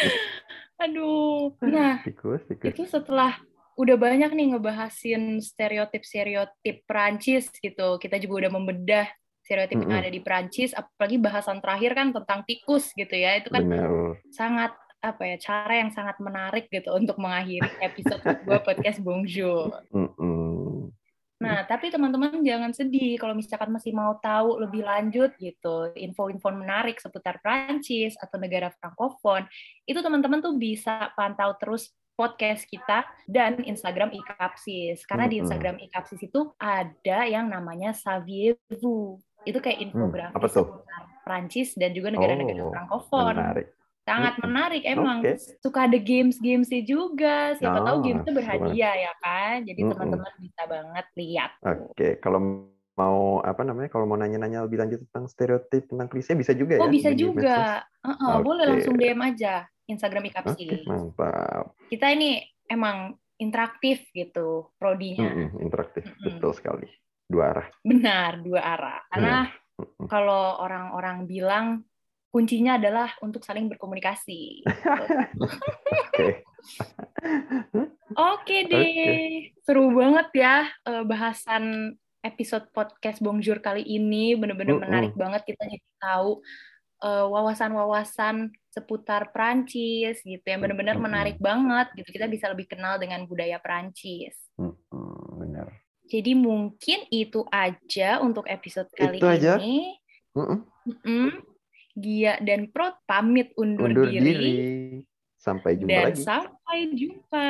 Aduh. 0.84 1.52
Nah, 1.60 2.00
Tikus, 2.00 2.40
tikus. 2.48 2.72
itu 2.72 2.82
setelah 2.88 3.36
udah 3.76 3.96
banyak 4.00 4.32
nih 4.32 4.56
ngebahasin 4.56 5.40
stereotip-stereotip 5.40 6.84
Prancis 6.88 7.52
gitu. 7.60 8.00
Kita 8.00 8.16
juga 8.16 8.46
udah 8.46 8.50
membedah 8.56 9.06
stereotip 9.44 9.76
yang 9.76 9.92
Mm-mm. 9.92 10.02
ada 10.04 10.10
di 10.12 10.20
Prancis, 10.24 10.72
apalagi 10.72 11.16
bahasan 11.20 11.60
terakhir 11.60 11.92
kan 11.96 12.12
tentang 12.16 12.40
tikus 12.48 12.92
gitu 12.96 13.12
ya. 13.12 13.40
Itu 13.40 13.52
kan 13.52 13.64
Benar. 13.68 14.20
sangat 14.32 14.72
apa 15.00 15.24
ya 15.24 15.36
cara 15.40 15.80
yang 15.80 15.88
sangat 15.96 16.20
menarik 16.20 16.68
gitu 16.68 16.92
untuk 16.92 17.16
mengakhiri 17.16 17.72
episode 17.80 18.20
kedua 18.20 18.60
podcast 18.68 19.00
Bonjour. 19.00 19.72
Mm-mm. 19.92 20.49
Nah, 21.40 21.64
tapi 21.64 21.88
teman-teman 21.88 22.44
jangan 22.44 22.68
sedih 22.76 23.16
kalau 23.16 23.32
misalkan 23.32 23.72
masih 23.72 23.96
mau 23.96 24.12
tahu 24.20 24.60
lebih 24.60 24.84
lanjut 24.84 25.32
gitu, 25.40 25.88
info-info 25.96 26.52
menarik 26.52 27.00
seputar 27.00 27.40
Prancis 27.40 28.12
atau 28.20 28.36
negara 28.36 28.68
Frankofon, 28.76 29.48
itu 29.88 29.96
teman-teman 30.04 30.44
tuh 30.44 30.60
bisa 30.60 31.08
pantau 31.16 31.56
terus 31.56 31.96
podcast 32.12 32.68
kita 32.68 33.08
dan 33.24 33.56
Instagram 33.64 34.12
Ikapsis. 34.12 35.08
Karena 35.08 35.24
di 35.24 35.40
Instagram 35.40 35.80
Ikapsis 35.80 36.20
itu 36.20 36.52
ada 36.60 37.24
yang 37.24 37.48
namanya 37.48 37.96
Saviez-vous. 37.96 39.16
Itu 39.48 39.64
kayak 39.64 39.80
infografis 39.80 40.36
hmm, 40.36 40.44
apa 40.44 40.48
tuh? 40.52 40.68
seputar 40.68 41.02
Prancis 41.24 41.72
dan 41.72 41.96
juga 41.96 42.12
negara-negara 42.12 42.68
Oh, 42.68 42.72
Frankofon. 42.76 43.34
Menarik. 43.40 43.79
Sangat 44.10 44.34
menarik 44.42 44.82
emang. 44.82 45.22
Oke. 45.22 45.38
Suka 45.62 45.86
ada 45.86 45.98
games-gamesnya 46.02 46.82
juga. 46.82 47.54
Siapa 47.54 47.78
tahu 47.78 47.96
Ah, 47.96 48.02
gamesnya 48.02 48.34
berhadiah 48.34 48.94
ya 49.06 49.12
kan. 49.22 49.56
Jadi 49.62 49.80
teman-teman 49.86 50.32
bisa 50.42 50.62
banget 50.66 51.06
lihat. 51.14 51.50
Oke, 51.62 52.18
kalau 52.18 52.66
mau 52.98 53.38
apa 53.40 53.62
namanya? 53.62 53.88
Kalau 53.88 54.04
mau 54.10 54.18
nanya-nanya 54.18 54.66
lebih 54.66 54.82
lanjut 54.82 55.00
tentang 55.08 55.30
stereotip 55.30 55.86
tentang 55.88 56.10
klise 56.10 56.34
bisa 56.34 56.52
juga 56.52 56.76
ya? 56.76 56.82
Oh 56.82 56.90
bisa 56.90 57.10
juga. 57.14 57.86
Heeh, 58.02 58.34
Boleh 58.42 58.64
Oke. 58.66 58.70
langsung 58.74 58.94
DM 58.98 59.20
aja 59.22 59.64
Instagram 59.86 60.22
Oke, 60.26 60.30
Ikapsis. 60.34 60.82
mantap. 60.86 61.74
Kita 61.86 62.06
ini 62.10 62.42
emang 62.70 63.14
interaktif 63.40 64.04
gitu 64.12 64.70
prodinya. 64.76 65.26
Mm-mm, 65.32 65.64
interaktif, 65.64 66.04
Mm-mm. 66.04 66.24
betul 66.28 66.52
sekali. 66.52 66.88
Dua 67.26 67.54
arah. 67.56 67.66
Benar, 67.82 68.42
dua 68.44 68.60
arah. 68.60 69.00
Karena 69.08 69.48
Mm-mm. 69.80 70.06
kalau 70.06 70.60
orang-orang 70.60 71.24
bilang 71.24 71.66
kuncinya 72.30 72.78
adalah 72.78 73.10
untuk 73.20 73.42
saling 73.42 73.66
berkomunikasi. 73.66 74.62
Oke. 75.42 76.46
Oke 78.14 78.56
deh, 78.70 79.50
seru 79.66 79.90
banget 79.94 80.28
ya 80.34 80.56
eh, 80.86 81.04
bahasan 81.04 81.94
episode 82.22 82.70
podcast 82.70 83.18
Bonjour 83.18 83.58
kali 83.58 83.82
ini. 83.82 84.38
Bener-bener 84.38 84.78
Mm-mm. 84.78 84.86
menarik 84.86 85.14
banget 85.18 85.42
kita 85.42 85.66
jadi 85.66 85.86
tahu 85.98 86.38
eh, 87.02 87.26
wawasan-wawasan 87.26 88.54
seputar 88.70 89.34
Prancis 89.34 90.22
gitu 90.22 90.46
yang 90.46 90.62
bener-bener 90.62 90.94
Mm-mm. 90.94 91.06
menarik 91.10 91.36
banget 91.42 91.90
gitu. 91.98 92.14
Kita 92.14 92.30
bisa 92.30 92.46
lebih 92.46 92.70
kenal 92.70 93.02
dengan 93.02 93.26
budaya 93.26 93.58
Prancis. 93.58 94.38
Mm-mm, 94.54 95.40
Benar. 95.42 95.66
Jadi 96.10 96.34
mungkin 96.34 97.06
itu 97.14 97.46
aja 97.50 98.18
untuk 98.18 98.46
episode 98.50 98.90
kali 98.94 99.18
Itu 99.22 99.26
aja. 99.30 99.58
ini. 99.62 99.94
Mm-mm. 100.34 100.58
Mm-mm. 100.86 101.49
Gia 101.94 102.38
dan 102.40 102.70
Prot 102.70 102.94
pamit 103.04 103.50
undur, 103.58 103.90
Undur 103.90 104.06
diri, 104.06 104.24
diri. 104.24 104.54
Sampai 105.40 105.76
jumpa 105.80 105.90
dan 105.90 106.04
lagi. 106.12 106.20
sampai 106.20 106.78
jumpa 106.92 107.48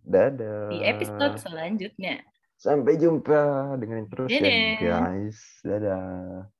Dadah. 0.00 0.68
di 0.72 0.78
episode 0.82 1.36
selanjutnya. 1.38 2.24
Sampai 2.56 2.96
jumpa. 2.96 3.72
Dengerin 3.80 4.08
terus 4.12 4.28
ya, 4.28 4.40
Dadah. 4.40 4.76
guys. 4.80 5.38
Dadah. 5.64 6.59